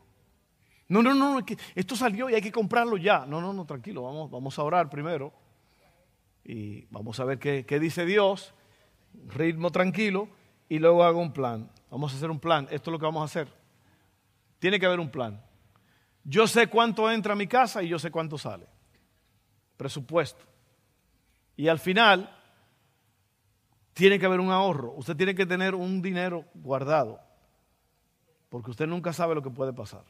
No, 0.87 1.03
no, 1.03 1.13
no, 1.13 1.45
esto 1.75 1.97
salió 1.97 2.31
y 2.31 2.35
hay 2.35 2.41
que 2.41 2.53
comprarlo 2.53 2.97
ya. 2.97 3.27
No, 3.27 3.41
no, 3.41 3.53
no, 3.53 3.65
tranquilo, 3.65 4.05
vamos, 4.05 4.31
vamos 4.31 4.57
a 4.57 4.63
orar 4.63 4.89
primero 4.89 5.33
y 6.45 6.87
vamos 6.91 7.19
a 7.19 7.25
ver 7.25 7.41
qué, 7.41 7.67
qué 7.67 7.81
dice 7.81 8.07
Dios, 8.07 8.55
ritmo 9.27 9.73
tranquilo 9.73 10.29
y 10.69 10.79
luego 10.79 11.03
hago 11.03 11.19
un 11.19 11.33
plan. 11.33 11.69
Vamos 11.91 12.13
a 12.13 12.17
hacer 12.17 12.31
un 12.31 12.39
plan, 12.39 12.69
esto 12.71 12.91
es 12.91 12.93
lo 12.93 12.99
que 13.01 13.07
vamos 13.07 13.23
a 13.23 13.25
hacer. 13.25 13.49
Tiene 14.61 14.79
que 14.79 14.87
haber 14.87 15.01
un 15.01 15.11
plan. 15.11 15.45
Yo 16.23 16.47
sé 16.47 16.69
cuánto 16.69 17.11
entra 17.11 17.33
a 17.33 17.37
mi 17.37 17.49
casa 17.49 17.83
y 17.83 17.89
yo 17.89 17.99
sé 17.99 18.13
cuánto 18.13 18.39
sale. 18.39 18.69
Presupuesto. 19.77 20.45
Y 21.57 21.67
al 21.67 21.81
final, 21.81 22.38
tiene 23.99 24.21
que 24.21 24.27
haber 24.27 24.39
un 24.39 24.53
ahorro. 24.53 24.93
Usted 24.93 25.17
tiene 25.17 25.35
que 25.35 25.45
tener 25.45 25.75
un 25.75 26.01
dinero 26.01 26.45
guardado. 26.55 27.19
Porque 28.49 28.71
usted 28.71 28.87
nunca 28.87 29.13
sabe 29.13 29.35
lo 29.35 29.43
que 29.43 29.51
puede 29.51 29.73
pasar. 29.73 30.05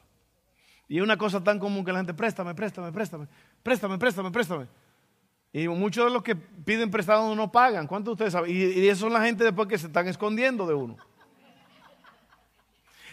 Y 0.87 0.97
es 0.97 1.03
una 1.03 1.17
cosa 1.17 1.43
tan 1.43 1.57
común 1.57 1.83
que 1.83 1.91
la 1.91 1.97
gente, 1.97 2.13
préstame, 2.13 2.53
préstame, 2.53 2.91
préstame, 2.91 3.27
préstame, 3.63 3.97
préstame, 3.97 4.29
préstame. 4.29 4.67
Y 5.51 5.67
muchos 5.69 6.05
de 6.05 6.11
los 6.11 6.21
que 6.21 6.35
piden 6.35 6.91
prestado 6.91 7.33
no 7.33 7.51
pagan. 7.51 7.87
¿Cuántos 7.87 8.11
de 8.11 8.13
ustedes 8.13 8.33
saben? 8.33 8.51
Y, 8.51 8.59
y 8.59 8.87
eso 8.87 9.01
son 9.01 9.13
la 9.13 9.25
gente 9.25 9.43
después 9.43 9.67
que 9.67 9.79
se 9.79 9.87
están 9.87 10.07
escondiendo 10.07 10.67
de 10.67 10.75
uno. 10.75 10.95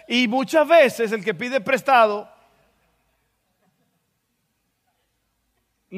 Y 0.06 0.28
muchas 0.28 0.68
veces 0.68 1.10
el 1.10 1.24
que 1.24 1.32
pide 1.32 1.62
prestado 1.62 2.28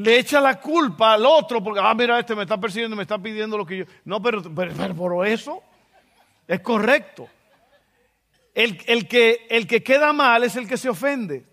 le 0.03 0.19
echa 0.19 0.41
la 0.41 0.61
culpa 0.61 1.15
al 1.15 1.25
otro 1.27 1.63
porque, 1.63 1.81
ah, 1.83 1.95
mira, 1.95 2.19
este 2.19 2.35
me 2.35 2.43
está 2.43 2.59
persiguiendo, 2.59 2.97
me 2.97 3.03
está 3.03 3.19
pidiendo 3.19 3.57
lo 3.57 3.67
que 3.67 3.79
yo. 3.79 3.85
No, 4.05 4.21
pero, 4.23 4.43
por 4.43 5.27
eso 5.27 5.63
es 6.47 6.61
correcto. 6.61 7.29
El, 8.55 8.81
el, 8.87 9.07
que, 9.07 9.47
el 9.51 9.67
que 9.67 9.83
queda 9.83 10.13
mal 10.13 10.43
es 10.45 10.57
el 10.57 10.67
que 10.67 10.77
se 10.77 10.89
ofende. 10.89 11.47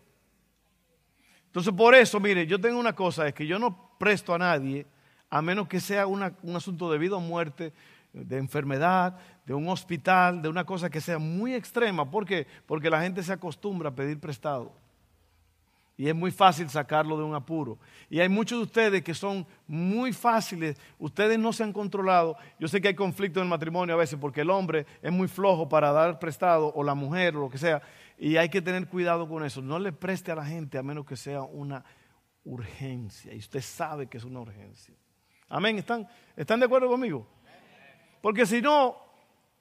Entonces, 1.48 1.74
por 1.74 1.96
eso, 1.96 2.20
mire, 2.20 2.48
yo 2.48 2.60
tengo 2.60 2.80
una 2.80 2.94
cosa, 2.94 3.28
es 3.28 3.34
que 3.34 3.46
yo 3.46 3.60
no 3.60 3.96
presto 3.98 4.34
a 4.34 4.38
nadie 4.38 4.86
a 5.30 5.42
menos 5.42 5.68
que 5.68 5.80
sea 5.80 6.08
un 6.08 6.56
asunto 6.56 6.92
de 6.92 6.98
vida 6.98 7.16
o 7.16 7.20
muerte, 7.20 7.74
de 8.14 8.38
enfermedad, 8.38 9.18
de 9.46 9.54
un 9.54 9.68
hospital, 9.68 10.42
de 10.42 10.50
una 10.50 10.64
cosa 10.64 10.90
que 10.90 11.02
sea 11.02 11.18
muy 11.18 11.54
extrema. 11.54 12.10
¿Por 12.10 12.26
qué? 12.26 12.48
Porque 12.66 12.90
la 12.90 13.02
gente 13.02 13.22
se 13.22 13.34
acostumbra 13.34 13.90
a 13.90 13.96
pedir 13.96 14.20
prestado. 14.20 14.72
Y 15.98 16.10
es 16.10 16.16
muy 16.16 16.32
fácil 16.32 16.70
sacarlo 16.70 17.18
de 17.18 17.24
un 17.24 17.36
apuro. 17.36 17.80
Y 18.10 18.20
hay 18.20 18.28
muchos 18.28 18.60
de 18.60 18.64
ustedes 18.64 19.04
que 19.04 19.14
son 19.14 19.48
muy 19.66 20.12
fáciles. 20.12 20.78
Ustedes 21.00 21.40
no 21.40 21.54
se 21.54 21.64
han 21.64 21.72
controlado. 21.72 22.36
Yo 22.60 22.68
sé 22.68 22.82
que 22.82 22.90
hay 22.90 22.96
conflicto 22.96 23.40
en 23.40 23.46
el 23.46 23.50
matrimonio 23.50 23.96
a 23.96 23.98
veces 23.98 24.20
porque 24.20 24.42
el 24.42 24.50
hombre 24.50 24.86
es 25.02 25.12
muy 25.12 25.28
flojo 25.28 25.70
para 25.70 25.92
dar 25.94 26.20
prestado 26.20 26.74
o 26.76 26.84
la 26.84 26.96
mujer 26.96 27.38
o 27.38 27.42
lo 27.42 27.50
que 27.50 27.58
sea. 27.58 27.82
Y 28.18 28.36
hay 28.36 28.50
que 28.50 28.62
tener 28.62 28.88
cuidado 28.88 29.28
con 29.28 29.46
eso. 29.46 29.62
No 29.62 29.80
le 29.80 29.94
preste 29.94 30.32
a 30.32 30.36
la 30.36 30.46
gente 30.46 30.78
a 30.78 30.84
menos 30.84 31.06
que 31.06 31.16
sea 31.16 31.44
una 31.44 31.84
urgencia. 32.44 33.34
Y 33.34 33.38
usted 33.38 33.62
sabe 33.62 34.08
que 34.08 34.18
es 34.18 34.26
una 34.26 34.42
urgencia. 34.42 34.94
Amén. 35.48 35.78
¿Están, 35.78 36.08
¿están 36.36 36.60
de 36.60 36.66
acuerdo 36.66 36.90
conmigo? 36.90 37.26
Porque 38.22 38.46
si 38.46 38.62
no, 38.62 38.98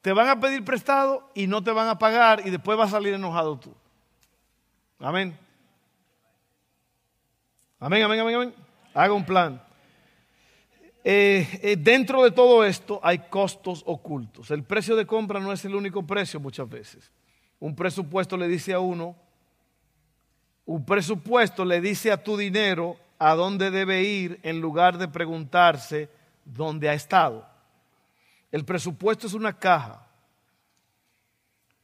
te 0.01 0.12
van 0.12 0.29
a 0.29 0.40
pedir 0.40 0.64
prestado 0.64 1.31
y 1.35 1.47
no 1.47 1.62
te 1.62 1.70
van 1.70 1.88
a 1.88 1.99
pagar 1.99 2.42
y 2.44 2.51
después 2.51 2.77
vas 2.77 2.88
a 2.88 2.97
salir 2.97 3.14
enojado 3.14 3.59
tú. 3.59 3.73
Amén. 4.99 5.43
Amén, 7.85 8.03
amén, 8.03 8.18
amén, 8.18 8.35
amén. 8.37 8.55
Haga 8.94 9.12
un 9.12 9.27
plan. 9.27 9.62
Eh, 11.05 11.47
eh, 11.61 11.77
dentro 11.79 12.25
de 12.25 12.31
todo 12.31 12.64
esto 12.64 12.99
hay 13.03 13.18
costos 13.29 13.83
ocultos. 13.85 14.51
El 14.51 14.64
precio 14.64 14.97
de 14.97 15.05
compra 15.05 15.38
no 15.38 15.53
es 15.53 15.66
el 15.66 15.75
único 15.75 16.03
precio 16.03 16.40
muchas 16.40 16.66
veces. 16.66 17.12
Un 17.61 17.77
presupuesto 17.77 18.38
le 18.38 18.49
dice 18.49 18.73
a 18.73 18.81
uno, 18.81 19.14
un 20.64 20.87
presupuesto 20.87 21.62
le 21.66 21.83
dice 21.83 22.11
a 22.11 22.23
tu 22.23 22.38
dinero 22.38 22.97
a 23.18 23.35
dónde 23.35 23.70
debe 23.70 24.03
ir 24.03 24.40
en 24.44 24.62
lugar 24.62 24.97
de 24.97 25.09
preguntarse 25.09 26.09
dónde 26.42 26.88
ha 26.88 26.94
estado. 26.94 27.47
El 28.51 28.64
presupuesto 28.64 29.27
es 29.27 29.35
una 29.35 29.59
caja. 29.59 30.07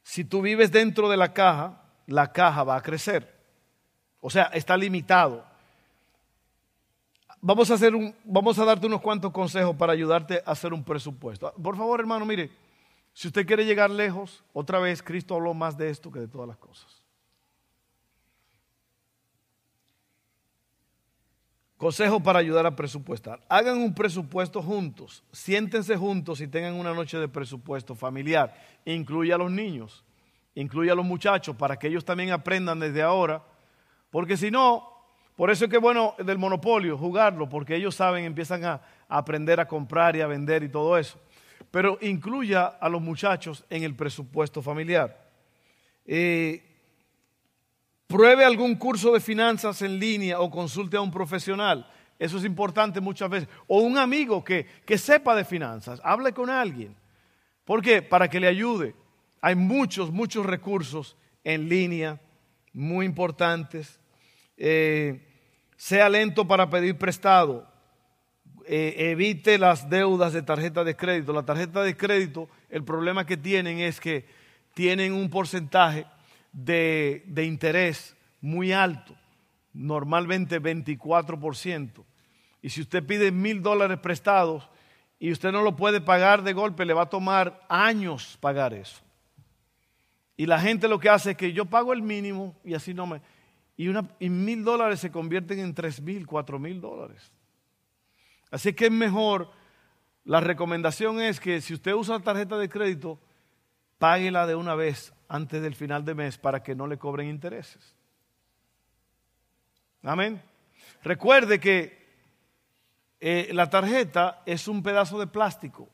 Si 0.01 0.25
tú 0.25 0.41
vives 0.41 0.71
dentro 0.71 1.09
de 1.09 1.17
la 1.17 1.31
caja, 1.31 1.79
la 2.07 2.31
caja 2.31 2.63
va 2.63 2.77
a 2.77 2.81
crecer. 2.81 3.39
O 4.19 4.31
sea, 4.31 4.45
está 4.45 4.75
limitado. 4.75 5.50
Vamos 7.43 7.71
a, 7.71 7.73
hacer 7.73 7.95
un, 7.95 8.15
vamos 8.23 8.59
a 8.59 8.65
darte 8.65 8.85
unos 8.85 9.01
cuantos 9.01 9.31
consejos 9.31 9.75
para 9.75 9.93
ayudarte 9.93 10.43
a 10.45 10.51
hacer 10.51 10.73
un 10.73 10.83
presupuesto. 10.83 11.51
Por 11.53 11.75
favor, 11.75 11.99
hermano, 11.99 12.23
mire, 12.23 12.51
si 13.13 13.27
usted 13.27 13.47
quiere 13.47 13.65
llegar 13.65 13.89
lejos, 13.89 14.43
otra 14.53 14.79
vez 14.79 15.01
Cristo 15.01 15.35
habló 15.35 15.53
más 15.55 15.75
de 15.75 15.89
esto 15.89 16.11
que 16.11 16.19
de 16.19 16.27
todas 16.27 16.47
las 16.47 16.57
cosas. 16.57 17.01
Consejo 21.77 22.19
para 22.19 22.37
ayudar 22.37 22.67
a 22.67 22.75
presupuestar. 22.75 23.43
Hagan 23.49 23.79
un 23.79 23.95
presupuesto 23.95 24.61
juntos. 24.61 25.23
Siéntense 25.31 25.97
juntos 25.97 26.39
y 26.39 26.47
tengan 26.47 26.75
una 26.75 26.93
noche 26.93 27.17
de 27.17 27.27
presupuesto 27.27 27.95
familiar. 27.95 28.53
Incluye 28.85 29.33
a 29.33 29.37
los 29.39 29.49
niños, 29.49 30.05
incluye 30.53 30.91
a 30.91 30.95
los 30.95 31.03
muchachos 31.03 31.55
para 31.55 31.79
que 31.79 31.87
ellos 31.87 32.05
también 32.05 32.29
aprendan 32.29 32.79
desde 32.79 33.01
ahora. 33.01 33.43
Porque 34.11 34.37
si 34.37 34.51
no, 34.51 35.00
por 35.35 35.49
eso 35.49 35.65
es 35.65 35.71
que 35.71 35.77
bueno 35.77 36.15
del 36.17 36.37
monopolio, 36.37 36.97
jugarlo, 36.97 37.49
porque 37.49 37.75
ellos 37.75 37.95
saben, 37.95 38.25
empiezan 38.25 38.63
a, 38.65 38.81
aprender 39.07 39.59
a 39.59 39.67
comprar 39.67 40.15
y 40.15 40.21
a 40.21 40.27
vender 40.27 40.63
y 40.63 40.69
todo 40.69 40.97
eso. 40.97 41.19
Pero 41.69 41.97
incluya 42.01 42.65
a 42.65 42.89
los 42.89 43.01
muchachos 43.01 43.65
en 43.69 43.83
el 43.83 43.95
presupuesto 43.95 44.61
familiar. 44.61 45.29
Eh, 46.05 46.71
Pruebe 48.11 48.43
algún 48.43 48.75
curso 48.75 49.13
de 49.13 49.21
finanzas 49.21 49.81
en 49.83 49.97
línea 49.97 50.41
o 50.41 50.51
consulte 50.51 50.97
a 50.97 51.01
un 51.01 51.09
profesional. 51.09 51.89
Eso 52.19 52.37
es 52.37 52.43
importante 52.43 52.99
muchas 52.99 53.29
veces. 53.29 53.47
O 53.67 53.79
un 53.79 53.97
amigo 53.97 54.43
que, 54.43 54.67
sepa 54.97 55.33
de 55.33 55.45
finanzas. 55.45 56.01
Hable 56.03 56.33
con 56.33 56.49
alguien. 56.49 56.93
¿Por 57.63 57.81
qué? 57.81 58.01
Para 58.01 58.29
que 58.29 58.41
le 58.41 58.49
ayude. 58.49 58.95
Hay 59.39 59.55
muchos, 59.55 60.11
muchos 60.11 60.45
recursos 60.45 61.15
en 61.45 61.69
línea, 61.69 62.19
muy 62.73 63.05
importantes. 63.05 64.00
Eh, 64.63 65.19
sea 65.75 66.07
lento 66.07 66.47
para 66.47 66.69
pedir 66.69 66.95
prestado. 66.95 67.67
Eh, 68.67 69.09
evite 69.09 69.57
las 69.57 69.89
deudas 69.89 70.33
de 70.33 70.43
tarjeta 70.43 70.83
de 70.83 70.95
crédito. 70.95 71.33
La 71.33 71.41
tarjeta 71.41 71.81
de 71.81 71.97
crédito, 71.97 72.47
el 72.69 72.83
problema 72.83 73.25
que 73.25 73.37
tienen 73.37 73.79
es 73.79 73.99
que 73.99 74.27
tienen 74.75 75.13
un 75.13 75.31
porcentaje 75.31 76.05
de, 76.51 77.23
de 77.25 77.43
interés 77.45 78.15
muy 78.39 78.71
alto, 78.71 79.15
normalmente 79.73 80.61
24%. 80.61 82.03
Y 82.61 82.69
si 82.69 82.81
usted 82.81 83.03
pide 83.03 83.31
mil 83.31 83.63
dólares 83.63 83.97
prestados 83.97 84.69
y 85.17 85.31
usted 85.31 85.51
no 85.51 85.63
lo 85.63 85.75
puede 85.75 86.01
pagar 86.01 86.43
de 86.43 86.53
golpe, 86.53 86.85
le 86.85 86.93
va 86.93 87.03
a 87.03 87.09
tomar 87.09 87.65
años 87.67 88.37
pagar 88.39 88.75
eso. 88.75 89.01
Y 90.37 90.45
la 90.45 90.59
gente 90.59 90.87
lo 90.87 90.99
que 90.99 91.09
hace 91.09 91.31
es 91.31 91.37
que 91.37 91.51
yo 91.51 91.65
pago 91.65 91.93
el 91.93 92.03
mínimo 92.03 92.55
y 92.63 92.75
así 92.75 92.93
no 92.93 93.07
me... 93.07 93.21
Y, 93.81 93.87
una, 93.87 94.07
mil 94.19 94.63
dólares 94.63 94.99
se 94.99 95.11
convierten 95.11 95.57
en 95.57 95.73
tres 95.73 95.99
mil, 96.03 96.27
cuatro 96.27 96.59
mil 96.59 96.79
dólares. 96.79 97.31
Así 98.51 98.73
que 98.73 98.85
es 98.85 98.91
mejor, 98.91 99.49
la 100.23 100.39
recomendación 100.39 101.19
es 101.19 101.39
que 101.39 101.61
si 101.61 101.73
usted 101.73 101.93
usa 101.93 102.19
tarjeta 102.19 102.59
de 102.59 102.69
crédito, 102.69 103.19
páguela 103.97 104.45
de 104.45 104.53
una 104.53 104.75
vez 104.75 105.11
antes 105.27 105.63
del 105.63 105.73
final 105.73 106.05
de 106.05 106.13
mes 106.13 106.37
para 106.37 106.61
que 106.61 106.75
no 106.75 106.85
le 106.85 106.99
cobren 106.99 107.27
intereses. 107.27 107.95
Amén. 110.03 110.39
Recuerde 111.01 111.59
que 111.59 112.05
eh, 113.19 113.49
la 113.51 113.67
tarjeta 113.71 114.43
es 114.45 114.67
un 114.67 114.83
pedazo 114.83 115.19
de 115.19 115.25
plástico. 115.25 115.89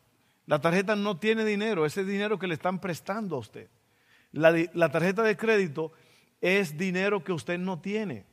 La 0.45 0.59
tarjeta 0.59 0.97
no 0.97 1.19
tiene 1.19 1.45
dinero, 1.45 1.85
ese 1.85 2.03
dinero 2.03 2.37
que 2.37 2.47
le 2.47 2.55
están 2.55 2.81
prestando 2.81 3.37
a 3.37 3.39
usted. 3.39 3.69
La, 4.33 4.53
la 4.73 4.91
tarjeta 4.91 5.23
de 5.23 5.37
crédito 5.37 5.93
es 6.41 6.77
dinero 6.77 7.23
que 7.23 7.33
usted 7.33 7.57
no 7.57 7.79
tiene. 7.79 8.25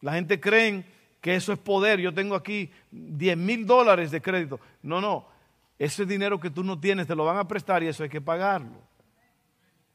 La 0.00 0.14
gente 0.14 0.40
cree 0.40 0.84
que 1.20 1.34
eso 1.34 1.52
es 1.52 1.58
poder. 1.58 2.00
Yo 2.00 2.12
tengo 2.12 2.34
aquí 2.34 2.70
10 2.90 3.36
mil 3.36 3.66
dólares 3.66 4.10
de 4.10 4.20
crédito. 4.20 4.60
No, 4.82 5.00
no. 5.00 5.26
Ese 5.78 6.04
dinero 6.04 6.38
que 6.38 6.50
tú 6.50 6.62
no 6.62 6.78
tienes 6.78 7.06
te 7.06 7.14
lo 7.14 7.24
van 7.24 7.38
a 7.38 7.48
prestar 7.48 7.82
y 7.82 7.88
eso 7.88 8.02
hay 8.02 8.08
que 8.08 8.20
pagarlo. 8.20 8.80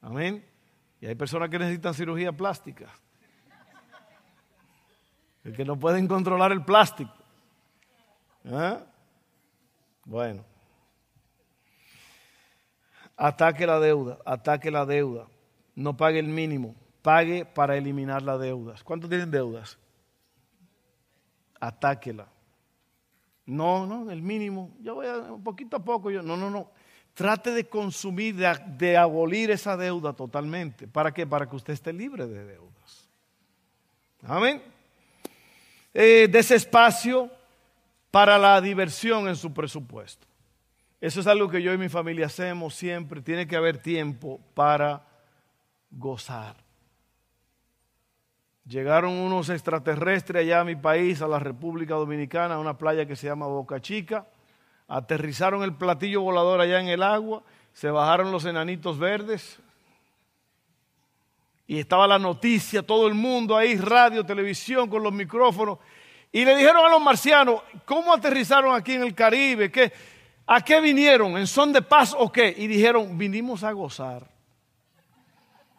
Amén. 0.02 0.44
Y 1.00 1.06
hay 1.06 1.16
personas 1.16 1.50
que 1.50 1.60
necesitan 1.60 1.94
cirugía 1.94 2.32
plástica. 2.32 2.88
El 5.44 5.56
que 5.56 5.64
no 5.64 5.78
pueden 5.78 6.08
controlar 6.08 6.52
el 6.52 6.64
plástico. 6.64 7.14
¿Ah? 8.52 8.82
Bueno. 10.06 10.44
Ataque 13.16 13.66
la 13.66 13.80
deuda, 13.80 14.20
ataque 14.26 14.70
la 14.70 14.86
deuda. 14.86 15.28
No 15.76 15.96
pague 15.96 16.20
el 16.20 16.28
mínimo, 16.28 16.76
pague 17.08 17.46
para 17.46 17.78
eliminar 17.78 18.22
las 18.22 18.38
deudas. 18.38 18.84
¿Cuántos 18.84 19.10
tienen 19.10 19.32
deudas? 19.32 19.78
Atáquela. 21.58 22.28
No, 23.46 23.86
no, 23.86 24.12
el 24.12 24.22
mínimo. 24.22 24.76
Yo 24.82 24.96
voy 24.96 25.08
a, 25.08 25.24
poquito 25.42 25.78
a 25.78 25.80
poco. 25.80 26.12
Yo, 26.12 26.22
no, 26.22 26.36
no, 26.36 26.50
no. 26.50 26.70
Trate 27.14 27.52
de 27.52 27.70
consumir, 27.70 28.36
de, 28.36 28.98
abolir 28.98 29.52
esa 29.52 29.78
deuda 29.78 30.12
totalmente. 30.12 30.86
¿Para 30.86 31.14
qué? 31.14 31.26
Para 31.26 31.48
que 31.48 31.56
usted 31.56 31.72
esté 31.72 31.94
libre 31.94 32.28
de 32.28 32.44
deudas. 32.44 33.10
Amén. 34.24 34.62
Eh, 35.94 36.30
espacio 36.30 37.32
para 38.12 38.38
la 38.38 38.60
diversión 38.60 39.30
en 39.30 39.38
su 39.38 39.54
presupuesto. 39.54 40.28
Eso 41.00 41.22
es 41.22 41.28
algo 41.28 41.48
que 41.48 41.62
yo 41.62 41.72
y 41.72 41.78
mi 41.78 41.88
familia 41.88 42.26
hacemos 42.26 42.76
siempre. 42.76 43.22
Tiene 43.22 43.48
que 43.48 43.56
haber 43.56 43.78
tiempo 43.78 44.42
para 44.54 45.08
gozar. 45.90 46.67
Llegaron 48.68 49.14
unos 49.14 49.50
extraterrestres 49.50 50.42
allá 50.42 50.60
a 50.60 50.66
mi 50.66 50.76
país, 50.76 51.22
a 51.22 51.28
la 51.28 51.40
República 51.40 51.96
Dominicana, 51.96 52.56
a 52.56 52.60
una 52.60 52.78
playa 52.78 53.06
que 53.06 53.16
se 53.16 53.28
llama 53.28 53.48
Boca 53.48 53.80
Chica. 53.80 54.28
Aterrizaron 54.90 55.64
el 55.64 55.74
platillo 55.74 56.22
volador 56.22 56.60
allá 56.60 56.82
en 56.82 56.90
el 56.90 57.02
agua, 57.02 57.44
se 57.72 57.90
bajaron 57.90 58.30
los 58.30 58.44
enanitos 58.44 59.00
verdes. 59.00 59.60
Y 61.66 61.80
estaba 61.80 62.08
la 62.08 62.20
noticia, 62.20 62.86
todo 62.86 63.08
el 63.08 63.14
mundo 63.14 63.56
ahí, 63.56 63.78
radio, 63.78 64.26
televisión, 64.26 64.90
con 64.90 65.02
los 65.02 65.14
micrófonos. 65.14 65.80
Y 66.34 66.44
le 66.44 66.58
dijeron 66.58 66.86
a 66.86 66.90
los 66.90 67.02
marcianos, 67.02 67.62
¿cómo 67.86 68.14
aterrizaron 68.14 68.76
aquí 68.76 68.94
en 68.94 69.04
el 69.04 69.16
Caribe? 69.16 69.72
¿Qué, 69.72 69.94
¿A 70.46 70.60
qué 70.60 70.82
vinieron? 70.82 71.38
¿En 71.38 71.48
son 71.48 71.72
de 71.72 71.82
paz 71.82 72.14
o 72.18 72.30
qué? 72.30 72.54
Y 72.58 72.68
dijeron, 72.68 73.18
vinimos 73.18 73.64
a 73.64 73.72
gozar, 73.72 74.28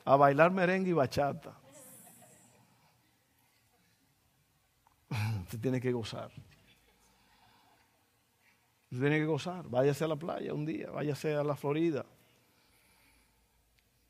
a 0.07 0.17
bailar 0.17 0.51
merengue 0.51 0.91
y 0.91 0.95
bachata. 0.95 1.58
Tiene 5.57 5.81
que 5.81 5.93
gozar. 5.93 6.31
Tiene 8.91 9.19
que 9.19 9.25
gozar. 9.25 9.69
Váyase 9.69 10.05
a 10.05 10.09
la 10.09 10.17
playa 10.17 10.53
un 10.53 10.67
día, 10.67 10.91
váyase 10.91 11.35
a 11.35 11.43
la 11.43 11.57
Florida. 11.57 12.05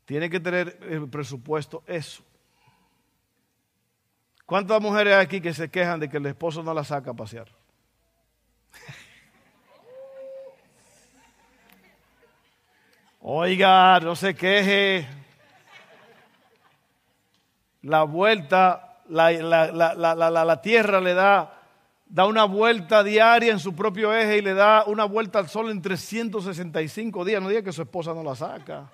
Tiene 0.05 0.29
que 0.29 0.39
tener 0.39 0.79
el 0.81 1.07
presupuesto 1.09 1.83
eso. 1.85 2.23
¿Cuántas 4.45 4.81
mujeres 4.81 5.13
hay 5.13 5.23
aquí 5.23 5.39
que 5.39 5.53
se 5.53 5.69
quejan 5.69 5.99
de 5.99 6.09
que 6.09 6.17
el 6.17 6.25
esposo 6.25 6.63
no 6.63 6.73
la 6.73 6.83
saca 6.83 7.11
a 7.11 7.13
pasear? 7.13 7.47
Oiga, 13.19 13.99
no 13.99 14.15
se 14.15 14.33
queje. 14.33 15.07
La 17.83 18.03
vuelta, 18.03 18.88
la, 19.09 19.31
la, 19.31 20.61
tierra 20.61 21.01
le 21.01 21.13
da, 21.13 21.61
da 22.05 22.25
una 22.25 22.45
vuelta 22.45 23.03
diaria 23.03 23.51
en 23.51 23.59
su 23.59 23.75
propio 23.75 24.13
eje 24.13 24.37
y 24.37 24.41
le 24.41 24.53
da 24.53 24.83
una 24.85 25.05
vuelta 25.05 25.39
al 25.39 25.49
sol 25.49 25.69
en 25.71 25.81
365 25.81 27.25
días. 27.25 27.41
No 27.41 27.49
diga 27.49 27.61
que 27.61 27.71
su 27.71 27.81
esposa 27.81 28.13
no 28.13 28.23
la 28.23 28.35
saca. 28.35 28.89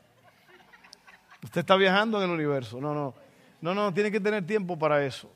Usted 1.43 1.61
está 1.61 1.75
viajando 1.75 2.17
en 2.17 2.29
el 2.29 2.35
universo. 2.35 2.79
No, 2.81 2.93
no. 2.93 3.13
No, 3.61 3.73
no, 3.73 3.93
tiene 3.93 4.11
que 4.11 4.19
tener 4.19 4.45
tiempo 4.45 4.77
para 4.77 5.03
eso. 5.05 5.31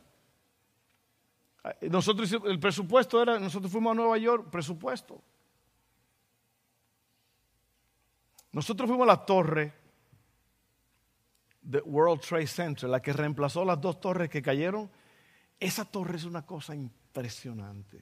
Nosotros, 1.81 2.31
el 2.45 2.59
presupuesto 2.59 3.21
era, 3.21 3.39
nosotros 3.39 3.71
fuimos 3.71 3.91
a 3.91 3.95
Nueva 3.95 4.17
York, 4.17 4.49
presupuesto. 4.49 5.21
Nosotros 8.51 8.87
fuimos 8.87 9.05
a 9.05 9.11
la 9.11 9.25
torre 9.25 9.73
de 11.61 11.79
World 11.79 12.21
Trade 12.21 12.47
Center, 12.47 12.89
la 12.89 13.01
que 13.01 13.13
reemplazó 13.13 13.65
las 13.65 13.79
dos 13.79 13.99
torres 13.99 14.29
que 14.29 14.41
cayeron. 14.41 14.89
Esa 15.59 15.85
torre 15.85 16.15
es 16.17 16.23
una 16.23 16.45
cosa 16.45 16.75
impresionante. 16.75 18.01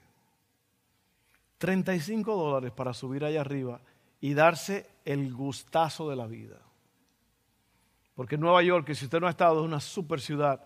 35 1.58 2.36
dólares 2.36 2.72
para 2.72 2.94
subir 2.94 3.26
allá 3.26 3.42
arriba 3.42 3.82
y 4.20 4.34
darse 4.34 4.90
el 5.06 5.34
gustazo 5.34 6.10
de 6.10 6.16
la 6.16 6.28
vida. 6.28 6.62
Porque 8.14 8.38
Nueva 8.38 8.62
York, 8.64 8.94
si 8.94 9.06
usted 9.06 9.20
no 9.20 9.28
ha 9.28 9.32
estado, 9.32 9.60
es 9.60 9.66
una 9.66 9.80
super 9.80 10.22
ciudad 10.22 10.62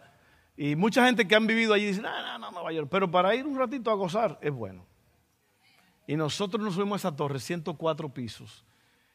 y 0.56 0.76
mucha 0.76 1.06
gente 1.06 1.28
que 1.28 1.36
han 1.36 1.48
vivido 1.48 1.74
allí 1.74 1.88
dice, 1.88 2.02
no, 2.02 2.22
no, 2.22 2.38
no, 2.38 2.52
Nueva 2.52 2.72
York, 2.72 2.88
pero 2.92 3.10
para 3.10 3.34
ir 3.34 3.46
un 3.46 3.58
ratito 3.58 3.90
a 3.90 3.96
gozar 3.96 4.38
es 4.42 4.52
bueno. 4.52 4.86
Y 6.08 6.16
nosotros 6.16 6.64
nos 6.64 6.76
subimos 6.76 7.04
a 7.04 7.08
esa 7.08 7.16
torre, 7.16 7.40
104 7.40 8.14
pisos. 8.14 8.66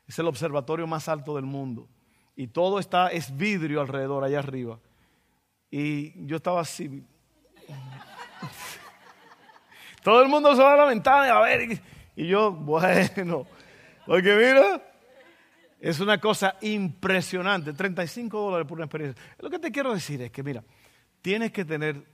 Es 0.06 0.18
el 0.18 0.26
observatorio 0.26 0.86
más 0.86 1.08
alto 1.08 1.36
del 1.36 1.44
mundo. 1.44 1.88
Y 2.37 2.49
todo 2.49 2.79
está, 2.79 3.09
es 3.09 3.37
vidrio 3.37 3.81
alrededor, 3.81 4.22
allá 4.22 4.38
arriba. 4.38 4.79
Y 5.70 6.27
yo 6.27 6.37
estaba 6.37 6.61
así. 6.61 7.03
todo 10.05 10.22
el 10.22 10.29
mundo 10.29 10.55
se 10.55 10.62
va 10.62 10.75
a 10.75 10.77
la 10.77 10.85
ventana 10.85 11.37
a 11.37 11.40
ver. 11.40 11.81
Y 12.14 12.29
yo, 12.29 12.53
bueno, 12.53 13.46
porque 14.07 14.37
mira, 14.37 14.83
es 15.81 15.99
una 15.99 16.20
cosa 16.20 16.57
impresionante. 16.61 17.72
35 17.72 18.38
dólares 18.38 18.68
por 18.68 18.77
una 18.77 18.85
experiencia. 18.85 19.20
Lo 19.38 19.51
que 19.51 19.59
te 19.59 19.72
quiero 19.72 19.92
decir 19.92 20.22
es 20.22 20.31
que, 20.31 20.42
mira, 20.42 20.62
Tienes 21.27 21.51
que 21.51 21.64
tener, 21.64 22.07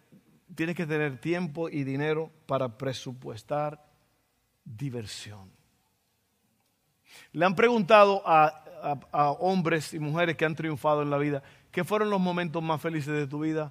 tienes 0.55 0.75
que 0.75 0.87
tener 0.87 1.19
tiempo 1.19 1.69
y 1.69 1.85
dinero 1.85 2.31
para 2.47 2.79
presupuestar 2.79 3.79
diversión. 4.65 5.53
Le 7.33 7.45
han 7.45 7.55
preguntado 7.55 8.23
a, 8.25 8.59
hombres 9.39 9.95
y 9.95 10.01
mujeres 10.01 10.37
que 10.37 10.45
han 10.45 10.57
triunfado 10.57 11.03
en 11.03 11.11
la 11.11 11.19
vida, 11.19 11.43
¿qué 11.71 11.85
fueron 11.85 12.11
los 12.11 12.21
momentos 12.21 12.63
más 12.63 12.81
felices 12.81 13.15
de 13.15 13.27
tu 13.27 13.41
vida? 13.41 13.71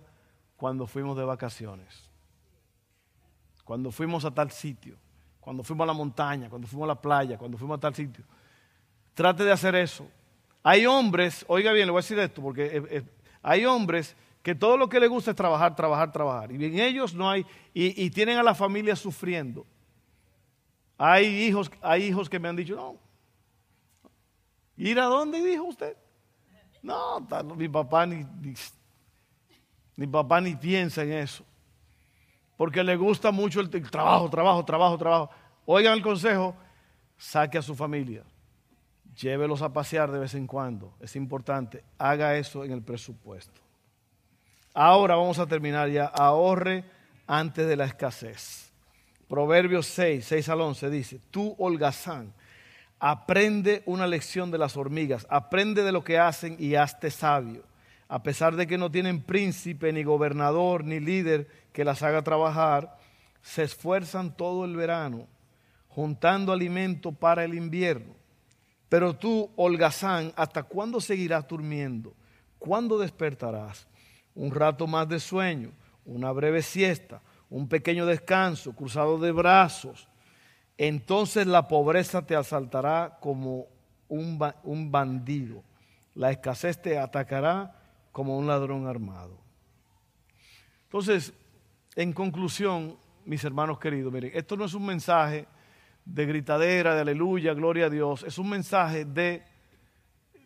Cuando 0.55 0.87
fuimos 0.87 1.17
de 1.17 1.25
vacaciones, 1.25 2.09
cuando 3.65 3.91
fuimos 3.91 4.23
a 4.25 4.31
tal 4.31 4.51
sitio, 4.51 4.95
cuando 5.39 5.63
fuimos 5.63 5.83
a 5.83 5.87
la 5.87 5.93
montaña, 5.93 6.49
cuando 6.49 6.67
fuimos 6.67 6.85
a 6.85 6.93
la 6.93 7.01
playa, 7.01 7.37
cuando 7.37 7.57
fuimos 7.57 7.77
a 7.77 7.81
tal 7.81 7.95
sitio. 7.95 8.23
Trate 9.13 9.43
de 9.43 9.51
hacer 9.51 9.75
eso. 9.75 10.07
Hay 10.63 10.85
hombres, 10.85 11.43
oiga 11.47 11.73
bien, 11.73 11.87
le 11.87 11.91
voy 11.91 11.99
a 11.99 12.03
decir 12.03 12.19
esto, 12.19 12.41
porque 12.41 13.03
hay 13.41 13.65
hombres 13.65 14.15
que 14.43 14.55
todo 14.55 14.77
lo 14.77 14.89
que 14.89 14.99
les 14.99 15.09
gusta 15.09 15.31
es 15.31 15.37
trabajar, 15.37 15.75
trabajar, 15.75 16.11
trabajar. 16.11 16.51
Y 16.51 16.65
en 16.65 16.79
ellos 16.79 17.13
no 17.13 17.29
hay, 17.29 17.45
y, 17.73 18.09
tienen 18.09 18.37
a 18.37 18.43
la 18.43 18.55
familia 18.55 18.95
sufriendo. 18.95 19.65
Hay 20.97 21.25
hijos, 21.25 21.71
hay 21.81 22.03
hijos 22.03 22.29
que 22.29 22.39
me 22.39 22.47
han 22.47 22.55
dicho, 22.55 22.75
no, 22.75 22.97
¿ir 24.89 24.99
a 24.99 25.05
dónde 25.05 25.43
dijo 25.43 25.63
usted? 25.63 25.95
No, 26.81 27.25
mi 27.55 27.69
papá 27.69 28.05
ni, 28.05 28.25
mi 29.95 30.07
papá 30.07 30.41
ni 30.41 30.55
piensa 30.55 31.03
en 31.03 31.13
eso. 31.13 31.45
Porque 32.57 32.83
le 32.83 32.95
gusta 32.95 33.31
mucho 33.31 33.59
el, 33.59 33.69
trabajo, 33.69 34.29
trabajo, 34.29 34.65
trabajo, 34.65 34.97
trabajo. 34.97 35.29
Oigan 35.65 35.93
el 35.93 36.01
consejo, 36.01 36.55
saque 37.17 37.57
a 37.57 37.61
su 37.61 37.75
familia. 37.75 38.23
Llévelos 39.15 39.61
a 39.61 39.73
pasear 39.73 40.11
de 40.11 40.19
vez 40.19 40.33
en 40.35 40.47
cuando. 40.47 40.93
Es 40.99 41.15
importante. 41.15 41.83
Haga 41.97 42.35
eso 42.37 42.63
en 42.63 42.71
el 42.71 42.81
presupuesto. 42.81 43.59
Ahora 44.73 45.15
vamos 45.15 45.39
a 45.39 45.47
terminar 45.47 45.89
ya. 45.89 46.05
Ahorre 46.05 46.85
antes 47.27 47.67
de 47.67 47.75
la 47.75 47.85
escasez. 47.85 48.71
Proverbios 49.27 49.85
6, 49.87 50.25
6 50.25 50.49
al 50.49 50.61
11 50.61 50.89
dice, 50.89 51.21
tú 51.31 51.55
holgazán, 51.57 52.33
aprende 53.03 53.81
una 53.87 54.05
lección 54.05 54.51
de 54.51 54.59
las 54.59 54.77
hormigas, 54.77 55.25
aprende 55.27 55.83
de 55.83 55.91
lo 55.91 56.03
que 56.03 56.19
hacen 56.19 56.55
y 56.59 56.75
hazte 56.75 57.09
sabio. 57.09 57.63
A 58.07 58.21
pesar 58.21 58.55
de 58.55 58.67
que 58.67 58.77
no 58.77 58.91
tienen 58.91 59.23
príncipe, 59.23 59.91
ni 59.91 60.03
gobernador, 60.03 60.85
ni 60.85 60.99
líder 60.99 61.47
que 61.73 61.83
las 61.83 62.03
haga 62.03 62.21
trabajar, 62.21 62.99
se 63.41 63.63
esfuerzan 63.63 64.37
todo 64.37 64.65
el 64.65 64.75
verano, 64.75 65.27
juntando 65.89 66.53
alimento 66.53 67.11
para 67.11 67.43
el 67.43 67.55
invierno. 67.55 68.13
Pero 68.87 69.15
tú, 69.15 69.49
holgazán, 69.55 70.31
¿hasta 70.35 70.61
cuándo 70.61 71.01
seguirás 71.01 71.47
durmiendo? 71.47 72.13
¿Cuándo 72.59 72.99
despertarás? 72.99 73.87
Un 74.35 74.51
rato 74.51 74.85
más 74.85 75.09
de 75.09 75.19
sueño, 75.19 75.71
una 76.05 76.31
breve 76.31 76.61
siesta, 76.61 77.21
un 77.49 77.67
pequeño 77.67 78.05
descanso, 78.05 78.73
cruzado 78.73 79.17
de 79.17 79.31
brazos. 79.31 80.07
Entonces 80.83 81.45
la 81.45 81.67
pobreza 81.67 82.25
te 82.25 82.35
asaltará 82.35 83.19
como 83.21 83.67
un, 84.07 84.39
un 84.63 84.91
bandido. 84.91 85.63
La 86.15 86.31
escasez 86.31 86.81
te 86.81 86.97
atacará 86.97 87.79
como 88.11 88.35
un 88.35 88.47
ladrón 88.47 88.87
armado. 88.87 89.37
Entonces, 90.85 91.33
en 91.95 92.13
conclusión, 92.13 92.97
mis 93.25 93.43
hermanos 93.43 93.77
queridos, 93.77 94.11
miren, 94.11 94.31
esto 94.33 94.57
no 94.57 94.65
es 94.65 94.73
un 94.73 94.87
mensaje 94.87 95.45
de 96.03 96.25
gritadera, 96.25 96.95
de 96.95 97.01
aleluya, 97.01 97.53
gloria 97.53 97.85
a 97.85 97.89
Dios, 97.91 98.23
es 98.23 98.39
un 98.39 98.49
mensaje 98.49 99.05
de, 99.05 99.43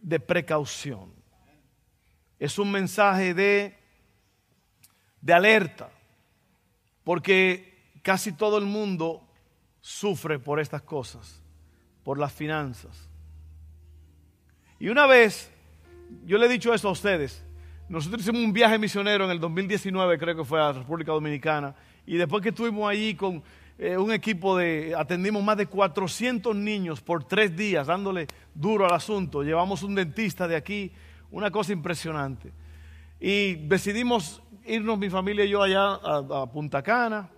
de 0.01 0.19
precaución, 0.19 1.13
es 2.37 2.59
un 2.59 2.73
mensaje 2.73 3.33
de, 3.33 3.77
de 5.21 5.33
alerta, 5.33 5.89
porque 7.05 7.93
casi 8.01 8.33
todo 8.33 8.57
el 8.57 8.65
mundo 8.65 9.25
sufre 9.85 10.39
por 10.39 10.59
estas 10.59 10.81
cosas, 10.81 11.39
por 12.03 12.17
las 12.17 12.33
finanzas. 12.33 13.07
Y 14.79 14.89
una 14.89 15.05
vez, 15.05 15.51
yo 16.25 16.39
le 16.39 16.47
he 16.47 16.49
dicho 16.49 16.73
eso 16.73 16.89
a 16.89 16.91
ustedes, 16.91 17.45
nosotros 17.87 18.23
hicimos 18.23 18.41
un 18.41 18.51
viaje 18.51 18.79
misionero 18.79 19.25
en 19.25 19.29
el 19.29 19.39
2019, 19.39 20.17
creo 20.17 20.37
que 20.37 20.43
fue 20.43 20.59
a 20.59 20.63
la 20.63 20.73
República 20.73 21.11
Dominicana, 21.11 21.75
y 22.03 22.17
después 22.17 22.41
que 22.41 22.49
estuvimos 22.49 22.89
allí 22.89 23.13
con 23.13 23.43
eh, 23.77 23.95
un 23.95 24.11
equipo 24.11 24.57
de, 24.57 24.95
atendimos 24.97 25.43
más 25.43 25.57
de 25.57 25.67
400 25.67 26.55
niños 26.55 26.99
por 26.99 27.23
tres 27.23 27.55
días, 27.55 27.85
dándole 27.85 28.25
duro 28.55 28.87
al 28.87 28.93
asunto, 28.93 29.43
llevamos 29.43 29.83
un 29.83 29.93
dentista 29.93 30.47
de 30.47 30.55
aquí, 30.55 30.91
una 31.29 31.51
cosa 31.51 31.73
impresionante. 31.73 32.51
Y 33.19 33.53
decidimos 33.53 34.41
irnos 34.65 34.97
mi 34.97 35.11
familia 35.11 35.45
y 35.45 35.49
yo 35.49 35.61
allá 35.61 35.93
a, 35.93 36.41
a 36.41 36.51
Punta 36.51 36.81
Cana. 36.81 37.29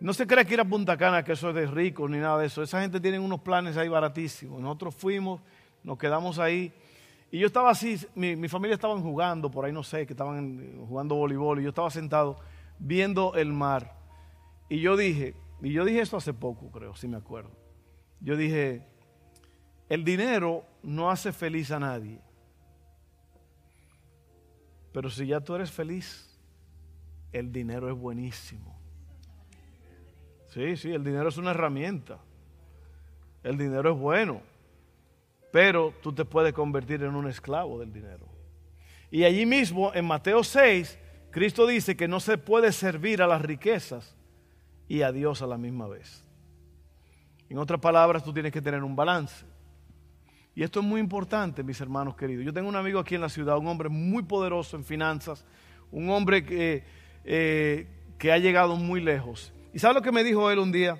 No 0.00 0.12
se 0.12 0.26
cree 0.26 0.44
que 0.44 0.54
ir 0.54 0.60
a 0.60 0.64
Punta 0.64 0.96
Cana, 0.96 1.24
que 1.24 1.32
eso 1.32 1.48
es 1.48 1.54
de 1.54 1.66
ricos 1.66 2.08
ni 2.08 2.18
nada 2.18 2.38
de 2.38 2.46
eso. 2.46 2.62
Esa 2.62 2.80
gente 2.80 3.00
tiene 3.00 3.18
unos 3.18 3.40
planes 3.40 3.76
ahí 3.76 3.88
baratísimos. 3.88 4.60
Nosotros 4.60 4.94
fuimos, 4.94 5.40
nos 5.82 5.98
quedamos 5.98 6.38
ahí 6.38 6.72
y 7.30 7.38
yo 7.38 7.46
estaba 7.46 7.70
así, 7.70 7.98
mi, 8.14 8.48
familia 8.48 8.74
estaban 8.74 9.02
jugando, 9.02 9.50
por 9.50 9.64
ahí 9.64 9.72
no 9.72 9.82
sé, 9.82 10.06
que 10.06 10.14
estaban 10.14 10.86
jugando 10.86 11.14
voleibol, 11.14 11.60
y 11.60 11.64
yo 11.64 11.68
estaba 11.68 11.90
sentado 11.90 12.38
viendo 12.78 13.34
el 13.34 13.52
mar. 13.52 13.96
Y 14.70 14.80
yo 14.80 14.96
dije, 14.96 15.34
y 15.60 15.72
yo 15.72 15.84
dije 15.84 16.00
esto 16.00 16.16
hace 16.16 16.32
poco, 16.32 16.70
creo, 16.70 16.96
si 16.96 17.06
me 17.06 17.18
acuerdo. 17.18 17.50
Yo 18.20 18.36
dije, 18.36 18.82
el 19.90 20.04
dinero 20.04 20.64
no 20.82 21.10
hace 21.10 21.32
feliz 21.32 21.70
a 21.70 21.78
nadie. 21.78 22.20
Pero 24.92 25.10
si 25.10 25.26
ya 25.26 25.40
tú 25.40 25.54
eres 25.54 25.70
feliz, 25.70 26.38
el 27.32 27.52
dinero 27.52 27.90
es 27.90 27.96
buenísimo. 27.96 28.77
Sí, 30.48 30.76
sí, 30.76 30.92
el 30.92 31.04
dinero 31.04 31.28
es 31.28 31.36
una 31.36 31.50
herramienta. 31.52 32.18
El 33.42 33.56
dinero 33.56 33.92
es 33.92 33.98
bueno 33.98 34.40
pero 35.50 35.94
tú 36.02 36.12
te 36.12 36.24
puedes 36.24 36.52
convertir 36.52 37.02
en 37.02 37.14
un 37.14 37.26
esclavo 37.28 37.78
del 37.78 37.92
dinero. 37.92 38.26
Y 39.10 39.24
allí 39.24 39.46
mismo, 39.46 39.92
en 39.94 40.04
Mateo 40.04 40.44
6, 40.44 40.98
Cristo 41.30 41.66
dice 41.66 41.96
que 41.96 42.08
no 42.08 42.20
se 42.20 42.36
puede 42.36 42.72
servir 42.72 43.22
a 43.22 43.26
las 43.26 43.40
riquezas 43.40 44.14
y 44.86 45.02
a 45.02 45.12
Dios 45.12 45.40
a 45.40 45.46
la 45.46 45.56
misma 45.56 45.88
vez. 45.88 46.24
En 47.48 47.58
otras 47.58 47.80
palabras, 47.80 48.22
tú 48.22 48.32
tienes 48.32 48.52
que 48.52 48.60
tener 48.60 48.82
un 48.84 48.94
balance. 48.94 49.46
Y 50.54 50.62
esto 50.62 50.80
es 50.80 50.86
muy 50.86 51.00
importante, 51.00 51.62
mis 51.62 51.80
hermanos 51.80 52.16
queridos. 52.16 52.44
Yo 52.44 52.52
tengo 52.52 52.68
un 52.68 52.76
amigo 52.76 52.98
aquí 52.98 53.14
en 53.14 53.20
la 53.20 53.28
ciudad, 53.28 53.56
un 53.56 53.68
hombre 53.68 53.88
muy 53.88 54.24
poderoso 54.24 54.76
en 54.76 54.84
finanzas, 54.84 55.46
un 55.90 56.10
hombre 56.10 56.44
que, 56.44 56.84
eh, 57.24 57.86
que 58.18 58.32
ha 58.32 58.38
llegado 58.38 58.76
muy 58.76 59.00
lejos. 59.00 59.52
¿Y 59.72 59.78
sabe 59.78 59.94
lo 59.94 60.02
que 60.02 60.12
me 60.12 60.24
dijo 60.24 60.50
él 60.50 60.58
un 60.58 60.72
día? 60.72 60.98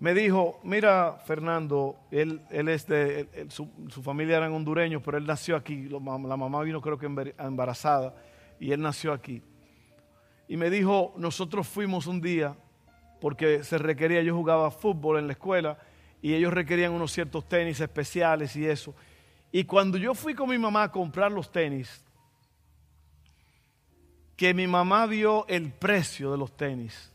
me 0.00 0.14
dijo, 0.14 0.58
mira 0.62 1.18
Fernando, 1.26 1.94
él, 2.10 2.40
él 2.50 2.68
es 2.68 2.86
su, 3.50 3.68
familia 4.02 4.38
eran 4.38 4.52
hondureños, 4.52 5.02
pero 5.04 5.18
él 5.18 5.26
nació 5.26 5.56
aquí, 5.56 5.88
la 5.90 5.98
mamá 6.00 6.62
vino 6.62 6.80
creo 6.80 6.98
que 6.98 7.06
embarazada 7.38 8.14
y 8.58 8.72
él 8.72 8.80
nació 8.80 9.12
aquí. 9.12 9.42
Y 10.48 10.56
me 10.56 10.70
dijo, 10.70 11.12
nosotros 11.18 11.68
fuimos 11.68 12.06
un 12.06 12.22
día 12.22 12.56
porque 13.20 13.62
se 13.62 13.76
requería, 13.76 14.22
yo 14.22 14.34
jugaba 14.34 14.70
fútbol 14.70 15.18
en 15.18 15.26
la 15.26 15.34
escuela 15.34 15.78
y 16.22 16.32
ellos 16.32 16.52
requerían 16.52 16.92
unos 16.92 17.12
ciertos 17.12 17.46
tenis 17.46 17.78
especiales 17.78 18.56
y 18.56 18.66
eso. 18.66 18.94
Y 19.52 19.64
cuando 19.64 19.98
yo 19.98 20.14
fui 20.14 20.34
con 20.34 20.48
mi 20.48 20.56
mamá 20.56 20.84
a 20.84 20.90
comprar 20.90 21.30
los 21.30 21.52
tenis, 21.52 22.02
que 24.34 24.54
mi 24.54 24.66
mamá 24.66 25.04
vio 25.04 25.46
el 25.46 25.70
precio 25.70 26.32
de 26.32 26.38
los 26.38 26.56
tenis, 26.56 27.09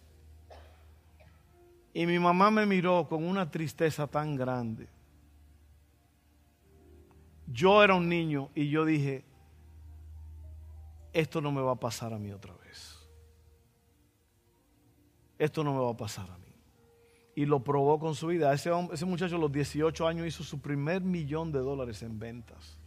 y 1.95 2.05
mi 2.05 2.19
mamá 2.19 2.51
me 2.51 2.65
miró 2.65 3.07
con 3.07 3.23
una 3.23 3.49
tristeza 3.49 4.05
tan 4.05 4.35
grande. 4.35 4.89
Yo 7.47 7.81
era 7.81 7.95
un 7.95 8.09
niño 8.09 8.49
y 8.53 8.69
yo 8.69 8.83
dije, 8.83 9.23
esto 11.13 11.39
no 11.39 11.53
me 11.53 11.61
va 11.61 11.71
a 11.71 11.79
pasar 11.79 12.13
a 12.13 12.19
mí 12.19 12.33
otra 12.33 12.53
vez. 12.57 12.99
Esto 15.39 15.63
no 15.63 15.73
me 15.73 15.79
va 15.79 15.91
a 15.91 15.95
pasar 15.95 16.29
a 16.29 16.37
mí. 16.37 16.53
Y 17.33 17.45
lo 17.45 17.63
probó 17.63 17.97
con 17.97 18.13
su 18.13 18.27
vida. 18.27 18.53
Ese, 18.53 18.71
ese 18.91 19.05
muchacho 19.05 19.37
a 19.37 19.39
los 19.39 19.51
18 19.53 20.05
años 20.05 20.27
hizo 20.27 20.43
su 20.43 20.59
primer 20.59 21.01
millón 21.01 21.53
de 21.53 21.59
dólares 21.59 22.03
en 22.03 22.19
ventas. 22.19 22.77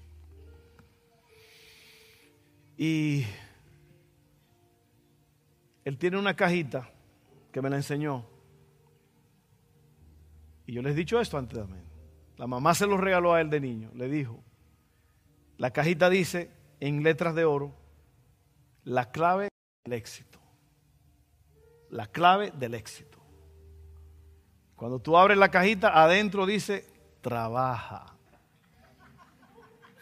Y 2.77 3.25
él 5.83 5.97
tiene 5.97 6.18
una 6.18 6.37
cajita 6.37 6.90
que 7.51 7.62
me 7.62 7.71
la 7.71 7.77
enseñó 7.77 8.37
y 10.68 10.74
yo 10.74 10.83
les 10.83 10.92
he 10.92 10.96
dicho 10.96 11.18
esto 11.18 11.38
antes 11.38 11.59
también. 11.59 11.83
La 12.37 12.46
mamá 12.46 12.74
se 12.74 12.87
lo 12.87 12.98
regaló 12.98 13.33
a 13.33 13.40
él 13.40 13.48
de 13.48 13.59
niño. 13.59 13.90
Le 13.94 14.07
dijo, 14.07 14.44
la 15.57 15.70
cajita 15.70 16.11
dice 16.11 16.50
en 16.78 17.02
letras 17.02 17.35
de 17.35 17.46
oro, 17.46 17.74
la 18.85 19.11
clave 19.11 19.48
del 19.87 19.94
éxito. 19.94 20.38
La 21.88 22.07
clave 22.07 22.50
del 22.50 22.74
éxito. 22.74 23.18
Cuando 24.76 25.00
tú 25.00 25.16
abres 25.16 25.38
la 25.38 25.50
cajita, 25.50 26.02
adentro 26.02 26.44
dice, 26.44 26.85
trabaja. 27.22 28.14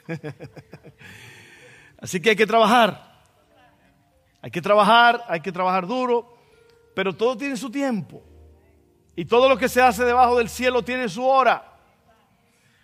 Así 1.99 2.21
que 2.21 2.31
hay 2.31 2.37
que 2.37 2.47
trabajar. 2.47 3.23
Hay 4.43 4.51
que 4.51 4.61
trabajar, 4.61 5.23
hay 5.29 5.41
que 5.41 5.53
trabajar 5.53 5.87
duro, 5.87 6.37
pero 6.93 7.17
todo 7.17 7.37
tiene 7.37 7.57
su 7.57 7.71
tiempo. 7.71 8.25
Y 9.17 9.25
todo 9.25 9.49
lo 9.49 9.57
que 9.57 9.69
se 9.69 9.81
hace 9.81 10.05
debajo 10.05 10.37
del 10.37 10.51
cielo 10.51 10.83
tiene 10.83 11.09
su 11.09 11.25
hora. 11.25 11.73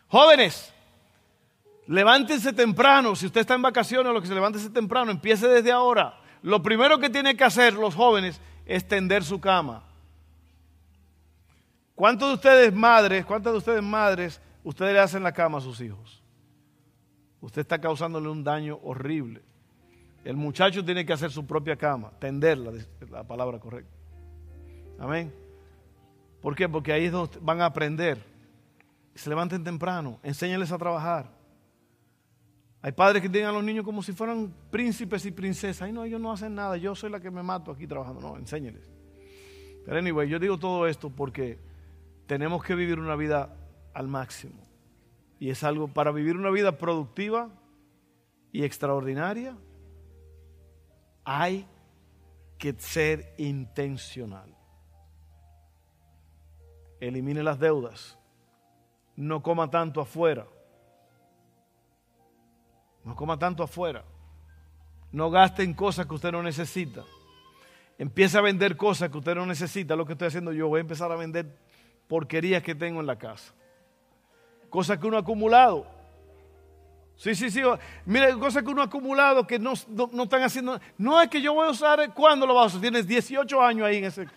Jóvenes, 0.09 0.73
levántense 1.87 2.55
temprano. 2.55 3.15
Si 3.15 3.27
usted 3.27 3.43
está 3.43 3.55
en 3.55 3.63
vacaciones, 3.63 4.13
lo 4.13 4.21
que 4.21 4.27
se 4.27 4.35
levántese 4.35 4.71
temprano, 4.71 5.11
empiece 5.11 5.47
desde 5.47 5.71
ahora. 5.71 6.19
Lo 6.41 6.63
primero 6.63 6.99
que 6.99 7.11
tienen 7.11 7.37
que 7.37 7.45
hacer 7.45 7.75
los 7.75 7.95
jóvenes 7.95 8.41
es 8.65 8.89
tender 8.89 9.23
su 9.23 9.41
cama. 9.41 9.85
¿Cuántos 11.95 12.29
de 12.29 12.35
ustedes 12.35 12.73
madres, 12.73 13.27
cuántas 13.27 13.53
de 13.53 13.59
ustedes 13.59 13.83
madres, 13.83 14.41
ustedes 14.65 14.95
le 14.95 15.01
hacen 15.01 15.23
la 15.23 15.33
cama 15.33 15.59
a 15.59 15.61
sus 15.61 15.81
hijos? 15.83 16.23
Usted 17.43 17.61
está 17.61 17.79
causándole 17.79 18.29
un 18.29 18.43
daño 18.43 18.79
horrible. 18.83 19.43
El 20.25 20.37
muchacho 20.37 20.85
tiene 20.85 21.05
que 21.05 21.13
hacer 21.13 21.31
su 21.31 21.47
propia 21.47 21.77
cama, 21.77 22.11
tenderla, 22.19 22.73
la 23.11 23.25
palabra 23.25 23.59
correcta. 23.59 23.93
Amén. 24.99 25.42
¿Por 26.43 26.57
qué? 26.57 26.69
Porque 26.69 26.93
ahí 26.93 27.11
van 27.41 27.61
a 27.61 27.67
aprender. 27.67 28.23
Se 29.15 29.31
levanten 29.31 29.63
temprano, 29.63 30.19
enséñales 30.23 30.73
a 30.73 30.79
trabajar. 30.79 31.31
Hay 32.83 32.91
padres 32.91 33.23
que 33.23 33.29
tienen 33.29 33.49
a 33.49 33.53
los 33.53 33.63
niños 33.63 33.85
como 33.85 34.03
si 34.03 34.13
fueran 34.13 34.53
príncipes 34.71 35.25
y 35.25 35.31
princesas. 35.31 35.83
Ay, 35.83 35.93
no, 35.93 36.03
ellos 36.03 36.21
no 36.21 36.33
hacen 36.33 36.55
nada, 36.55 36.77
yo 36.77 36.97
soy 36.97 37.11
la 37.11 37.21
que 37.21 37.31
me 37.31 37.43
mato 37.43 37.71
aquí 37.71 37.87
trabajando. 37.87 38.21
No, 38.21 38.37
enséñales. 38.37 38.91
Pero 39.85 39.99
anyway, 39.99 40.29
yo 40.29 40.41
digo 40.41 40.59
todo 40.59 40.89
esto 40.89 41.11
porque 41.11 41.61
tenemos 42.27 42.65
que 42.65 42.75
vivir 42.75 42.99
una 42.99 43.15
vida 43.15 43.55
al 43.95 44.09
máximo. 44.09 44.61
Y 45.39 45.51
es 45.51 45.63
algo 45.63 45.89
para 45.89 46.11
vivir 46.11 46.37
una 46.37 46.51
vida 46.51 46.77
productiva 46.77 47.51
y 48.51 48.65
extraordinaria. 48.65 49.57
hay 51.25 51.67
que 52.59 52.75
ser 52.79 53.35
intencional. 53.39 54.62
Elimine 57.03 57.43
las 57.43 57.59
deudas. 57.59 58.17
No 59.17 59.43
coma 59.43 59.69
tanto 59.69 60.01
afuera. 60.01 60.47
No 63.03 63.17
coma 63.17 63.37
tanto 63.37 63.65
afuera. 63.65 64.05
No 65.11 65.29
gaste 65.29 65.65
en 65.65 65.75
cosas 65.75 66.07
que 66.07 66.15
usted 66.15 66.31
no 66.31 66.45
necesita. 66.45 67.03
Empiece 67.99 68.39
a 68.39 68.41
vender 68.41 68.77
cosas 68.77 69.11
que 69.11 69.19
usted 69.19 69.35
no 69.35 69.45
necesita. 69.45 69.97
Lo 69.97 70.07
que 70.07 70.13
estoy 70.13 70.29
haciendo 70.29 70.53
yo, 70.53 70.69
voy 70.69 70.79
a 70.79 70.83
empezar 70.83 71.11
a 71.11 71.17
vender 71.17 71.59
porquerías 72.07 72.63
que 72.63 72.77
tengo 72.77 73.01
en 73.01 73.07
la 73.09 73.19
casa. 73.19 73.53
Cosas 74.71 74.97
que 74.99 75.07
uno 75.09 75.17
ha 75.17 75.21
acumulado. 75.21 75.85
Sí, 77.17 77.35
sí, 77.35 77.51
sí. 77.51 77.63
Mire, 78.07 78.39
cosas 78.39 78.63
que 78.63 78.71
uno 78.71 78.81
ha 78.81 78.85
acumulado 78.85 79.45
que 79.45 79.59
no, 79.59 79.73
no, 79.89 80.23
están 80.23 80.45
haciendo. 80.45 80.81
No 80.97 81.21
es 81.21 81.29
que 81.29 81.43
yo 81.43 81.53
voy 81.53 81.67
a 81.67 81.71
usar. 81.73 82.15
¿Cuándo 82.15 82.47
lo 82.47 82.55
vas 82.55 82.67
a 82.67 82.67
usar? 82.69 82.81
Tienes 82.81 83.09
18 83.09 83.61
años 83.61 83.89
ahí 83.89 83.97
en 83.97 84.05
ese. 84.05 84.29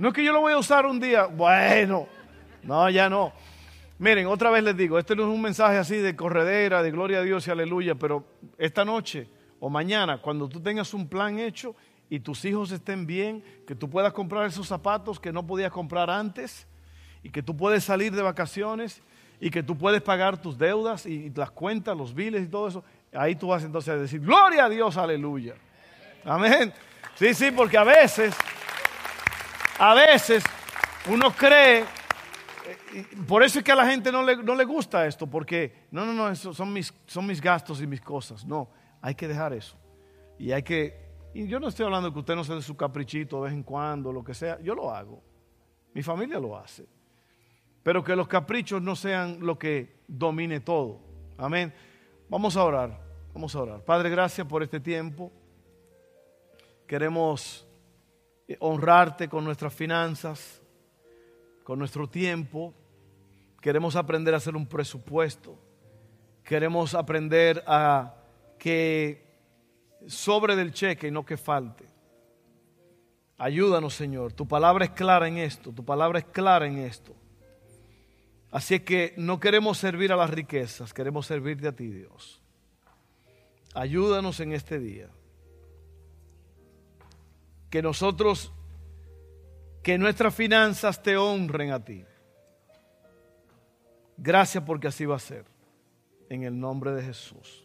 No 0.00 0.08
es 0.08 0.14
que 0.14 0.24
yo 0.24 0.32
lo 0.32 0.40
voy 0.40 0.54
a 0.54 0.56
usar 0.56 0.86
un 0.86 0.98
día. 0.98 1.26
Bueno, 1.26 2.08
no, 2.62 2.88
ya 2.88 3.10
no. 3.10 3.34
Miren, 3.98 4.28
otra 4.28 4.48
vez 4.48 4.64
les 4.64 4.74
digo, 4.74 4.98
este 4.98 5.14
no 5.14 5.24
es 5.24 5.28
un 5.28 5.42
mensaje 5.42 5.76
así 5.76 5.98
de 5.98 6.16
corredera, 6.16 6.82
de 6.82 6.90
gloria 6.90 7.18
a 7.18 7.22
Dios 7.22 7.46
y 7.46 7.50
aleluya, 7.50 7.94
pero 7.94 8.24
esta 8.56 8.82
noche 8.82 9.28
o 9.58 9.68
mañana, 9.68 10.16
cuando 10.16 10.48
tú 10.48 10.58
tengas 10.58 10.94
un 10.94 11.06
plan 11.06 11.38
hecho 11.38 11.76
y 12.08 12.18
tus 12.18 12.46
hijos 12.46 12.72
estén 12.72 13.06
bien, 13.06 13.44
que 13.66 13.74
tú 13.74 13.90
puedas 13.90 14.14
comprar 14.14 14.46
esos 14.46 14.66
zapatos 14.66 15.20
que 15.20 15.32
no 15.32 15.46
podías 15.46 15.70
comprar 15.70 16.08
antes 16.08 16.66
y 17.22 17.28
que 17.28 17.42
tú 17.42 17.54
puedes 17.54 17.84
salir 17.84 18.10
de 18.10 18.22
vacaciones 18.22 19.02
y 19.38 19.50
que 19.50 19.62
tú 19.62 19.76
puedes 19.76 20.00
pagar 20.00 20.40
tus 20.40 20.56
deudas 20.56 21.04
y 21.04 21.28
las 21.28 21.50
cuentas, 21.50 21.94
los 21.94 22.14
biles 22.14 22.44
y 22.44 22.48
todo 22.48 22.68
eso, 22.68 22.84
ahí 23.12 23.34
tú 23.34 23.48
vas 23.48 23.64
entonces 23.64 23.92
a 23.92 23.98
decir, 23.98 24.20
gloria 24.22 24.64
a 24.64 24.70
Dios, 24.70 24.96
aleluya. 24.96 25.56
Amén. 26.24 26.72
Sí, 27.16 27.34
sí, 27.34 27.50
porque 27.50 27.76
a 27.76 27.84
veces, 27.84 28.34
a 29.80 29.94
veces 29.94 30.44
uno 31.08 31.32
cree 31.32 31.84
por 33.26 33.42
eso 33.42 33.58
es 33.58 33.64
que 33.64 33.72
a 33.72 33.76
la 33.76 33.86
gente 33.86 34.12
no 34.12 34.22
le, 34.22 34.36
no 34.36 34.54
le 34.54 34.64
gusta 34.64 35.06
esto, 35.06 35.26
porque 35.26 35.86
no, 35.90 36.04
no, 36.04 36.12
no, 36.12 36.28
eso 36.28 36.52
son 36.52 36.72
mis, 36.72 36.92
son 37.06 37.26
mis 37.26 37.40
gastos 37.40 37.80
y 37.82 37.86
mis 37.86 38.00
cosas. 38.00 38.44
No, 38.44 38.68
hay 39.00 39.14
que 39.14 39.26
dejar 39.26 39.52
eso. 39.52 39.76
Y 40.38 40.52
hay 40.52 40.62
que, 40.62 41.10
y 41.34 41.46
yo 41.46 41.60
no 41.60 41.68
estoy 41.68 41.86
hablando 41.86 42.12
que 42.12 42.18
usted 42.18 42.34
no 42.34 42.44
se 42.44 42.54
dé 42.54 42.62
su 42.62 42.76
caprichito 42.76 43.36
de 43.36 43.42
vez 43.44 43.52
en 43.52 43.62
cuando, 43.62 44.12
lo 44.12 44.22
que 44.22 44.34
sea, 44.34 44.60
yo 44.60 44.74
lo 44.74 44.92
hago. 44.92 45.22
Mi 45.94 46.02
familia 46.02 46.38
lo 46.38 46.56
hace. 46.56 46.86
Pero 47.82 48.04
que 48.04 48.14
los 48.14 48.28
caprichos 48.28 48.82
no 48.82 48.94
sean 48.94 49.38
lo 49.40 49.58
que 49.58 50.02
domine 50.06 50.60
todo. 50.60 51.00
Amén. 51.38 51.72
Vamos 52.28 52.56
a 52.56 52.64
orar, 52.64 53.00
vamos 53.32 53.54
a 53.54 53.60
orar. 53.60 53.84
Padre, 53.84 54.10
gracias 54.10 54.46
por 54.46 54.62
este 54.62 54.78
tiempo. 54.78 55.32
Queremos 56.86 57.66
honrarte 58.58 59.28
con 59.28 59.44
nuestras 59.44 59.72
finanzas, 59.72 60.60
con 61.62 61.78
nuestro 61.78 62.08
tiempo. 62.08 62.74
Queremos 63.60 63.96
aprender 63.96 64.34
a 64.34 64.38
hacer 64.38 64.56
un 64.56 64.66
presupuesto. 64.66 65.58
Queremos 66.42 66.94
aprender 66.94 67.62
a 67.66 68.14
que 68.58 69.24
sobre 70.06 70.56
del 70.56 70.72
cheque 70.72 71.08
y 71.08 71.10
no 71.10 71.24
que 71.24 71.36
falte. 71.36 71.84
Ayúdanos, 73.38 73.94
Señor. 73.94 74.32
Tu 74.32 74.46
palabra 74.48 74.84
es 74.84 74.90
clara 74.90 75.28
en 75.28 75.38
esto. 75.38 75.72
Tu 75.72 75.84
palabra 75.84 76.18
es 76.18 76.24
clara 76.26 76.66
en 76.66 76.78
esto. 76.78 77.14
Así 78.50 78.74
es 78.74 78.82
que 78.82 79.14
no 79.16 79.38
queremos 79.38 79.78
servir 79.78 80.12
a 80.12 80.16
las 80.16 80.30
riquezas, 80.30 80.92
queremos 80.92 81.26
servirte 81.26 81.68
a 81.68 81.72
ti, 81.72 81.88
Dios. 81.88 82.42
Ayúdanos 83.74 84.40
en 84.40 84.52
este 84.52 84.80
día. 84.80 85.08
Que 87.70 87.80
nosotros, 87.82 88.52
que 89.82 89.96
nuestras 89.96 90.34
finanzas 90.34 91.02
te 91.02 91.16
honren 91.16 91.70
a 91.70 91.84
ti. 91.84 92.04
Gracias 94.16 94.62
porque 94.64 94.88
así 94.88 95.06
va 95.06 95.16
a 95.16 95.20
ser. 95.20 95.46
En 96.28 96.42
el 96.42 96.58
nombre 96.58 96.92
de 96.92 97.02
Jesús. 97.02 97.64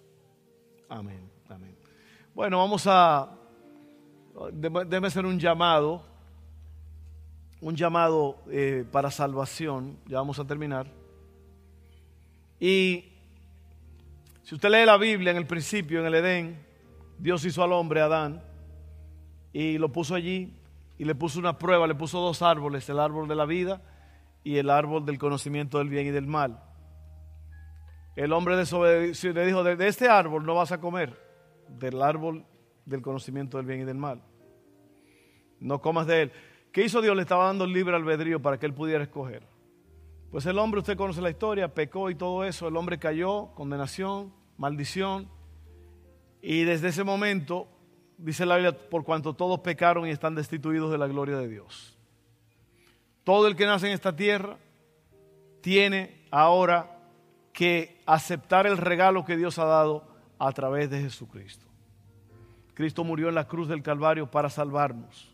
Amén. 0.87 1.29
Amén. 1.49 1.75
Bueno, 2.33 2.59
vamos 2.59 2.85
a... 2.87 3.29
Debe 4.53 5.09
ser 5.09 5.25
un 5.25 5.39
llamado. 5.39 6.03
Un 7.61 7.75
llamado 7.75 8.43
eh, 8.49 8.85
para 8.91 9.11
salvación. 9.11 9.97
Ya 10.05 10.17
vamos 10.17 10.39
a 10.39 10.45
terminar. 10.45 10.87
Y 12.59 13.05
si 14.43 14.55
usted 14.55 14.69
lee 14.69 14.85
la 14.85 14.97
Biblia 14.97 15.31
en 15.31 15.37
el 15.37 15.47
principio, 15.47 15.99
en 15.99 16.05
el 16.05 16.15
Edén, 16.15 16.65
Dios 17.17 17.43
hizo 17.45 17.63
al 17.63 17.73
hombre, 17.73 18.01
Adán, 18.01 18.43
y 19.55 19.77
lo 19.77 19.89
puso 19.89 20.15
allí 20.15 20.53
y 20.97 21.05
le 21.05 21.15
puso 21.15 21.39
una 21.39 21.57
prueba, 21.57 21.87
le 21.87 21.95
puso 21.95 22.19
dos 22.19 22.41
árboles, 22.41 22.89
el 22.89 22.99
árbol 22.99 23.29
de 23.29 23.35
la 23.35 23.45
vida 23.45 23.81
y 24.43 24.57
el 24.57 24.69
árbol 24.69 25.05
del 25.05 25.17
conocimiento 25.17 25.77
del 25.77 25.87
bien 25.87 26.07
y 26.07 26.11
del 26.11 26.27
mal. 26.27 26.61
El 28.17 28.33
hombre 28.33 28.57
desobedeció, 28.57 29.31
le 29.31 29.45
dijo, 29.45 29.63
de, 29.63 29.87
este 29.87 30.09
árbol 30.09 30.45
no 30.45 30.55
vas 30.55 30.73
a 30.73 30.81
comer, 30.81 31.17
del 31.69 32.01
árbol 32.01 32.45
del 32.85 33.01
conocimiento 33.01 33.55
del 33.55 33.65
bien 33.65 33.79
y 33.79 33.85
del 33.85 33.95
mal. 33.95 34.21
No 35.61 35.79
comas 35.79 36.05
de 36.05 36.23
él. 36.23 36.31
¿Qué 36.73 36.83
hizo 36.83 37.01
Dios? 37.01 37.15
Le 37.15 37.21
estaba 37.21 37.45
dando 37.45 37.65
libre 37.65 37.95
albedrío 37.95 38.41
para 38.41 38.59
que 38.59 38.65
él 38.65 38.73
pudiera 38.73 39.05
escoger. 39.05 39.47
Pues 40.31 40.45
el 40.47 40.59
hombre, 40.59 40.81
usted 40.81 40.97
conoce 40.97 41.21
la 41.21 41.29
historia, 41.29 41.73
pecó 41.73 42.09
y 42.09 42.15
todo 42.15 42.43
eso, 42.43 42.67
el 42.67 42.75
hombre 42.75 42.99
cayó, 42.99 43.51
condenación, 43.55 44.33
maldición. 44.57 45.29
Y 46.41 46.65
desde 46.65 46.89
ese 46.89 47.05
momento, 47.05 47.69
dice 48.17 48.45
la 48.45 48.55
Biblia, 48.55 48.89
por 48.89 49.03
cuanto 49.03 49.33
todos 49.33 49.59
pecaron 49.59 50.07
y 50.07 50.11
están 50.11 50.35
destituidos 50.35 50.91
de 50.91 50.97
la 50.97 51.07
gloria 51.07 51.37
de 51.37 51.47
Dios. 51.47 51.97
Todo 53.23 53.47
el 53.47 53.55
que 53.55 53.65
nace 53.65 53.87
en 53.87 53.93
esta 53.93 54.15
tierra 54.15 54.57
tiene 55.61 56.25
ahora 56.31 56.99
que 57.51 58.01
aceptar 58.05 58.67
el 58.67 58.77
regalo 58.77 59.25
que 59.25 59.37
Dios 59.37 59.57
ha 59.57 59.65
dado 59.65 60.07
a 60.37 60.51
través 60.51 60.89
de 60.89 61.01
Jesucristo. 61.01 61.65
Cristo 62.73 63.03
murió 63.03 63.29
en 63.29 63.35
la 63.35 63.47
cruz 63.47 63.67
del 63.67 63.81
Calvario 63.81 64.29
para 64.29 64.49
salvarnos. 64.49 65.33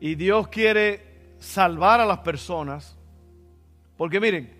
Y 0.00 0.14
Dios 0.14 0.48
quiere 0.48 1.34
salvar 1.38 2.00
a 2.00 2.06
las 2.06 2.20
personas. 2.20 2.96
Porque 3.96 4.18
miren, 4.18 4.56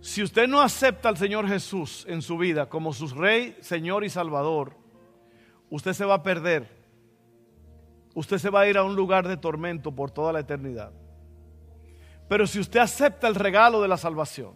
si 0.00 0.22
usted 0.22 0.48
no 0.48 0.60
acepta 0.60 1.08
al 1.08 1.16
Señor 1.16 1.46
Jesús 1.46 2.04
en 2.08 2.22
su 2.22 2.36
vida 2.36 2.68
como 2.68 2.92
su 2.92 3.06
Rey, 3.08 3.56
Señor 3.60 4.02
y 4.04 4.10
Salvador, 4.10 4.81
usted 5.72 5.94
se 5.94 6.04
va 6.04 6.14
a 6.14 6.22
perder. 6.22 6.68
Usted 8.14 8.36
se 8.36 8.50
va 8.50 8.60
a 8.60 8.66
ir 8.68 8.76
a 8.76 8.84
un 8.84 8.94
lugar 8.94 9.26
de 9.26 9.38
tormento 9.38 9.90
por 9.90 10.10
toda 10.10 10.30
la 10.30 10.40
eternidad. 10.40 10.92
Pero 12.28 12.46
si 12.46 12.60
usted 12.60 12.78
acepta 12.78 13.26
el 13.26 13.34
regalo 13.34 13.80
de 13.80 13.88
la 13.88 13.96
salvación, 13.96 14.52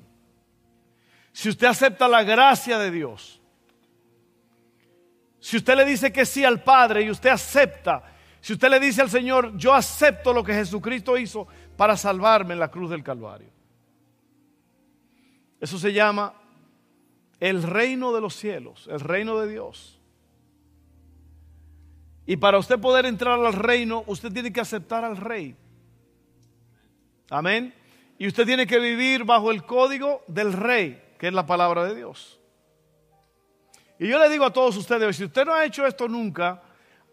si 1.33 1.49
usted 1.49 1.69
acepta 1.69 2.07
la 2.07 2.23
gracia 2.23 2.79
de 2.79 2.91
Dios, 2.91 3.41
si 5.41 5.57
usted 5.57 5.75
le 5.75 5.87
dice 5.87 6.13
que 6.13 6.27
sí 6.27 6.45
al 6.45 6.63
Padre 6.63 7.01
y 7.03 7.11
usted 7.11 7.31
acepta, 7.31 8.03
si 8.43 8.53
usted 8.53 8.69
le 8.69 8.79
dice 8.79 9.01
al 9.01 9.09
Señor, 9.09 9.57
yo 9.57 9.73
acepto 9.73 10.35
lo 10.35 10.45
que 10.45 10.53
Jesucristo 10.53 11.17
hizo 11.17 11.49
para 11.79 11.97
salvarme 11.97 12.53
en 12.53 12.61
la 12.61 12.71
cruz 12.71 12.91
del 12.91 13.03
Calvario. 13.03 13.49
Eso 15.59 15.79
se 15.79 15.95
llama 15.95 16.35
el 17.41 17.63
reino 17.63 18.13
de 18.13 18.21
los 18.21 18.37
cielos, 18.37 18.87
el 18.93 19.01
reino 19.01 19.39
de 19.39 19.51
Dios. 19.51 19.96
Y 22.27 22.37
para 22.37 22.59
usted 22.59 22.81
poder 22.81 23.07
entrar 23.07 23.39
al 23.39 23.53
reino, 23.53 24.03
usted 24.07 24.33
tiene 24.33 24.53
que 24.53 24.61
aceptar 24.61 25.05
al 25.05 25.17
rey. 25.17 25.57
Amén. 27.31 27.73
Y 28.19 28.27
usted 28.27 28.45
tiene 28.45 28.67
que 28.67 28.79
vivir 28.79 29.25
bajo 29.25 29.53
el 29.53 29.65
código 29.65 30.23
del 30.27 30.53
rey, 30.53 31.01
que 31.19 31.29
es 31.29 31.33
la 31.33 31.47
palabra 31.47 31.85
de 31.85 31.95
Dios. 31.95 32.41
Y 33.99 34.09
yo 34.09 34.19
le 34.19 34.29
digo 34.29 34.45
a 34.45 34.53
todos 34.53 34.77
ustedes, 34.77 35.17
si 35.17 35.25
usted 35.25 35.47
no 35.47 35.55
ha 35.55 35.65
hecho 35.65 35.87
esto 35.87 36.09
nunca, 36.09 36.63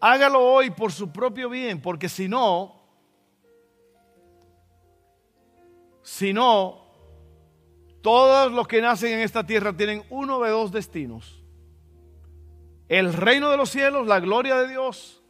hágalo 0.00 0.40
hoy 0.40 0.70
por 0.70 0.92
su 0.92 1.10
propio 1.12 1.48
bien, 1.48 1.80
porque 1.80 2.08
si 2.08 2.28
no, 2.28 2.82
si 6.02 6.32
no, 6.32 6.84
todos 8.02 8.52
los 8.52 8.66
que 8.66 8.82
nacen 8.82 9.12
en 9.14 9.20
esta 9.20 9.46
tierra 9.46 9.74
tienen 9.74 10.04
uno 10.10 10.40
de 10.40 10.50
dos 10.50 10.72
destinos. 10.72 11.43
El 12.94 13.12
reino 13.12 13.50
de 13.50 13.56
los 13.56 13.70
cielos, 13.70 14.06
la 14.06 14.20
gloria 14.20 14.54
de 14.54 14.68
Dios, 14.68 15.20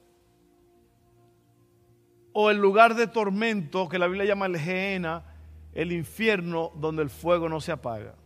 o 2.34 2.50
el 2.50 2.58
lugar 2.58 2.94
de 2.94 3.06
tormento 3.06 3.88
que 3.88 3.98
la 3.98 4.06
Biblia 4.06 4.26
llama 4.26 4.44
el 4.44 4.58
Gehenna, 4.58 5.24
el 5.72 5.90
infierno 5.90 6.72
donde 6.74 7.02
el 7.02 7.08
fuego 7.08 7.48
no 7.48 7.62
se 7.62 7.72
apaga. 7.72 8.16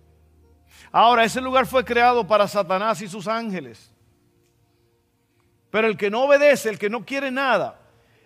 Ahora, 0.90 1.22
ese 1.22 1.40
lugar 1.40 1.66
fue 1.66 1.84
creado 1.84 2.26
para 2.26 2.48
Satanás 2.48 3.00
y 3.00 3.06
sus 3.06 3.28
ángeles. 3.28 3.94
Pero 5.70 5.86
el 5.86 5.96
que 5.96 6.10
no 6.10 6.24
obedece, 6.24 6.68
el 6.70 6.78
que 6.80 6.90
no 6.90 7.04
quiere 7.04 7.30
nada, 7.30 7.78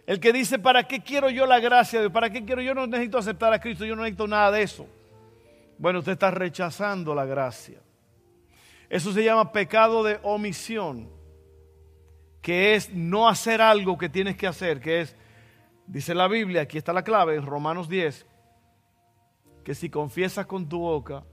el 0.06 0.18
que 0.18 0.32
dice, 0.32 0.58
¿para 0.58 0.88
qué 0.88 1.02
quiero 1.02 1.28
yo 1.28 1.44
la 1.44 1.60
gracia 1.60 2.00
de 2.00 2.08
¿Para 2.08 2.30
qué 2.30 2.42
quiero 2.42 2.62
yo 2.62 2.72
no 2.72 2.86
necesito 2.86 3.18
aceptar 3.18 3.52
a 3.52 3.60
Cristo? 3.60 3.84
Yo 3.84 3.94
no 3.94 4.00
necesito 4.00 4.26
nada 4.26 4.50
de 4.50 4.62
eso. 4.62 4.86
Bueno, 5.76 5.98
usted 5.98 6.12
está 6.12 6.30
rechazando 6.30 7.14
la 7.14 7.26
gracia. 7.26 7.82
Eso 8.93 9.11
se 9.14 9.24
llama 9.24 9.53
pecado 9.53 10.05
de 10.05 10.20
omisión. 10.22 11.09
que 12.43 12.74
es 12.74 12.93
no 12.93 13.26
hacer 13.26 13.62
algo 13.62 13.97
que 13.97 14.11
tienes 14.11 14.36
que 14.36 14.47
hacer, 14.47 14.80
que 14.80 15.01
es, 15.01 15.16
dice 15.86 16.14
la 16.14 16.28
Biblia, 16.28 16.62
aquí 16.62 16.76
está 16.76 16.93
la 16.93 17.05
clave, 17.05 17.36
en 17.36 17.47
Romanos 17.47 17.88
10, 17.88 18.26
que 19.64 19.74
si 19.74 19.88
confiesas 19.88 20.45
con 20.45 20.68
tu 20.68 20.80
boca 20.80 21.24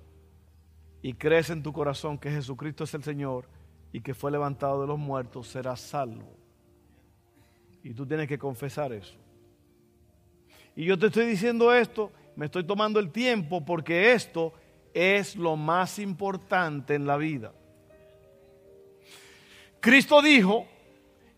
y 1.01 1.15
crees 1.15 1.49
en 1.49 1.61
tu 1.63 1.73
corazón 1.73 2.17
que 2.17 2.31
Jesucristo 2.31 2.85
es 2.85 2.93
el 2.93 3.03
Señor 3.03 3.49
y 3.91 3.99
que 3.99 4.13
fue 4.13 4.31
levantado 4.31 4.79
de 4.81 4.87
los 4.87 4.99
muertos, 4.99 5.47
serás 5.47 5.81
salvo. 5.81 6.37
Y 7.83 7.93
tú 7.93 8.05
tienes 8.05 8.29
que 8.29 8.37
confesar 8.37 8.93
eso. 8.93 9.17
Y 10.77 10.85
yo 10.85 10.97
te 10.97 11.07
estoy 11.07 11.25
diciendo 11.25 11.73
esto, 11.73 12.11
me 12.37 12.45
estoy 12.45 12.63
tomando 12.63 13.01
el 13.01 13.11
tiempo 13.11 13.65
porque 13.65 14.13
esto 14.13 14.53
es 14.93 15.35
lo 15.35 15.55
más 15.55 15.99
importante 15.99 16.95
en 16.95 17.05
la 17.05 17.17
vida. 17.17 17.53
Cristo 19.79 20.21
dijo, 20.21 20.67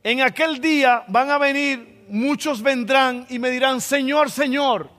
en 0.03 0.21
aquel 0.21 0.59
día 0.59 1.03
van 1.07 1.29
a 1.29 1.37
venir, 1.37 2.05
muchos 2.09 2.61
vendrán 2.61 3.25
y 3.29 3.39
me 3.39 3.49
dirán, 3.49 3.81
Señor, 3.81 4.31
Señor, 4.31 4.89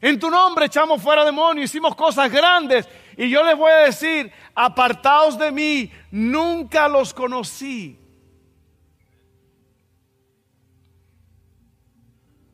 en 0.00 0.18
tu 0.18 0.30
nombre 0.30 0.66
echamos 0.66 1.02
fuera 1.02 1.24
demonios, 1.24 1.70
hicimos 1.70 1.94
cosas 1.94 2.30
grandes. 2.30 2.88
Y 3.16 3.28
yo 3.30 3.44
les 3.44 3.56
voy 3.56 3.70
a 3.70 3.86
decir, 3.86 4.30
apartaos 4.54 5.38
de 5.38 5.50
mí, 5.50 5.90
nunca 6.10 6.88
los 6.88 7.14
conocí. 7.14 7.98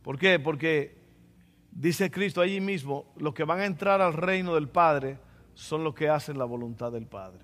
¿Por 0.02 0.18
qué? 0.18 0.38
Porque 0.38 0.98
dice 1.70 2.10
Cristo 2.10 2.42
allí 2.42 2.60
mismo, 2.60 3.12
los 3.16 3.32
que 3.32 3.44
van 3.44 3.60
a 3.60 3.66
entrar 3.66 4.02
al 4.02 4.12
reino 4.12 4.54
del 4.54 4.68
Padre 4.68 5.18
son 5.54 5.84
los 5.84 5.94
que 5.94 6.08
hacen 6.08 6.38
la 6.38 6.44
voluntad 6.44 6.92
del 6.92 7.06
Padre. 7.06 7.40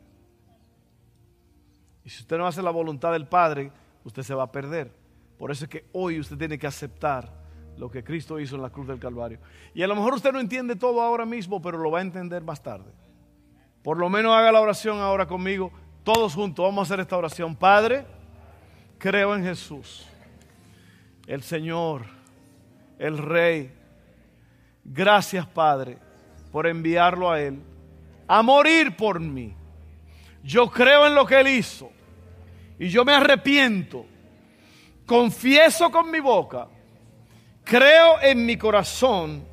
Y 2.05 2.11
si 2.11 2.23
usted 2.23 2.39
no 2.39 2.47
hace 2.47 2.63
la 2.63 2.71
voluntad 2.71 3.13
del 3.13 3.27
Padre, 3.27 3.71
usted 4.05 4.23
se 4.23 4.35
va 4.35 4.45
a 4.45 4.53
perder. 4.53 4.93
Por 5.39 5.51
eso 5.51 5.65
es 5.65 5.71
que 5.71 5.87
hoy 5.93 6.19
usted 6.19 6.37
tiene 6.37 6.59
que 6.59 6.67
aceptar 6.67 7.33
lo 7.77 7.91
que 7.91 8.05
Cristo 8.05 8.39
hizo 8.39 8.57
en 8.57 8.63
la 8.63 8.71
cruz 8.71 8.89
del 8.89 8.99
Calvario. 8.99 9.39
Y 9.75 9.83
a 9.83 9.87
lo 9.87 9.95
mejor 9.95 10.15
usted 10.15 10.33
no 10.33 10.41
entiende 10.41 10.77
todo 10.77 11.01
ahora 11.01 11.25
mismo, 11.25 11.63
pero 11.63 11.79
lo 11.79 11.91
va 11.91 12.01
a 12.01 12.03
entender 12.03 12.43
más 12.43 12.63
tarde. 12.63 12.91
Por 13.83 13.97
lo 13.97 14.11
menos 14.11 14.35
haga 14.35 14.53
la 14.53 14.61
oración 14.61 14.99
ahora 14.99 15.27
conmigo, 15.27 15.73
todos 16.05 16.35
juntos. 16.35 16.65
Vamos 16.65 16.81
a 16.81 16.83
hacer 16.83 17.01
esta 17.01 17.17
oración. 17.17 17.57
Padre, 17.57 18.05
creo 18.99 19.35
en 19.35 19.45
Jesús, 19.45 20.07
el 21.27 21.43
Señor, 21.43 22.05
el 22.99 23.17
Rey. 23.17 23.73
Gracias, 24.85 25.47
Padre, 25.47 25.99
por 26.53 26.67
enviarlo 26.67 27.31
a 27.31 27.41
Él 27.41 27.63
a 28.33 28.43
morir 28.45 28.97
por 28.97 29.19
mí. 29.19 29.53
Yo 30.45 30.71
creo 30.71 31.05
en 31.05 31.17
lo 31.17 31.27
que 31.27 31.41
Él 31.41 31.49
hizo 31.49 31.91
y 32.79 32.89
yo 32.89 33.05
me 33.05 33.13
arrepiento. 33.13 34.07
Confieso 35.05 35.91
con 35.91 36.13
mi 36.13 36.21
boca, 36.21 36.69
creo 37.65 38.21
en 38.23 38.47
mi 38.47 38.57
corazón 38.57 39.45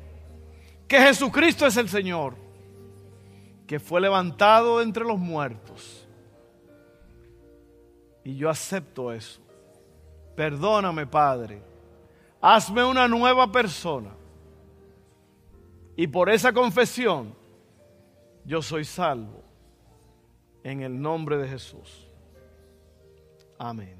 que 0.86 1.00
Jesucristo 1.00 1.66
es 1.66 1.76
el 1.76 1.88
Señor, 1.88 2.36
que 3.66 3.80
fue 3.80 4.00
levantado 4.00 4.80
entre 4.80 5.04
los 5.04 5.18
muertos. 5.18 6.06
Y 8.22 8.36
yo 8.36 8.48
acepto 8.48 9.12
eso. 9.12 9.40
Perdóname, 10.36 11.04
Padre. 11.04 11.60
Hazme 12.40 12.84
una 12.84 13.08
nueva 13.08 13.50
persona. 13.50 14.10
Y 15.96 16.06
por 16.06 16.30
esa 16.30 16.52
confesión, 16.52 17.34
yo 18.48 18.62
soy 18.62 18.84
salvo. 18.84 19.44
En 20.64 20.80
el 20.80 21.00
nombre 21.00 21.36
de 21.36 21.46
Jesús. 21.46 22.08
Amén. 23.58 23.97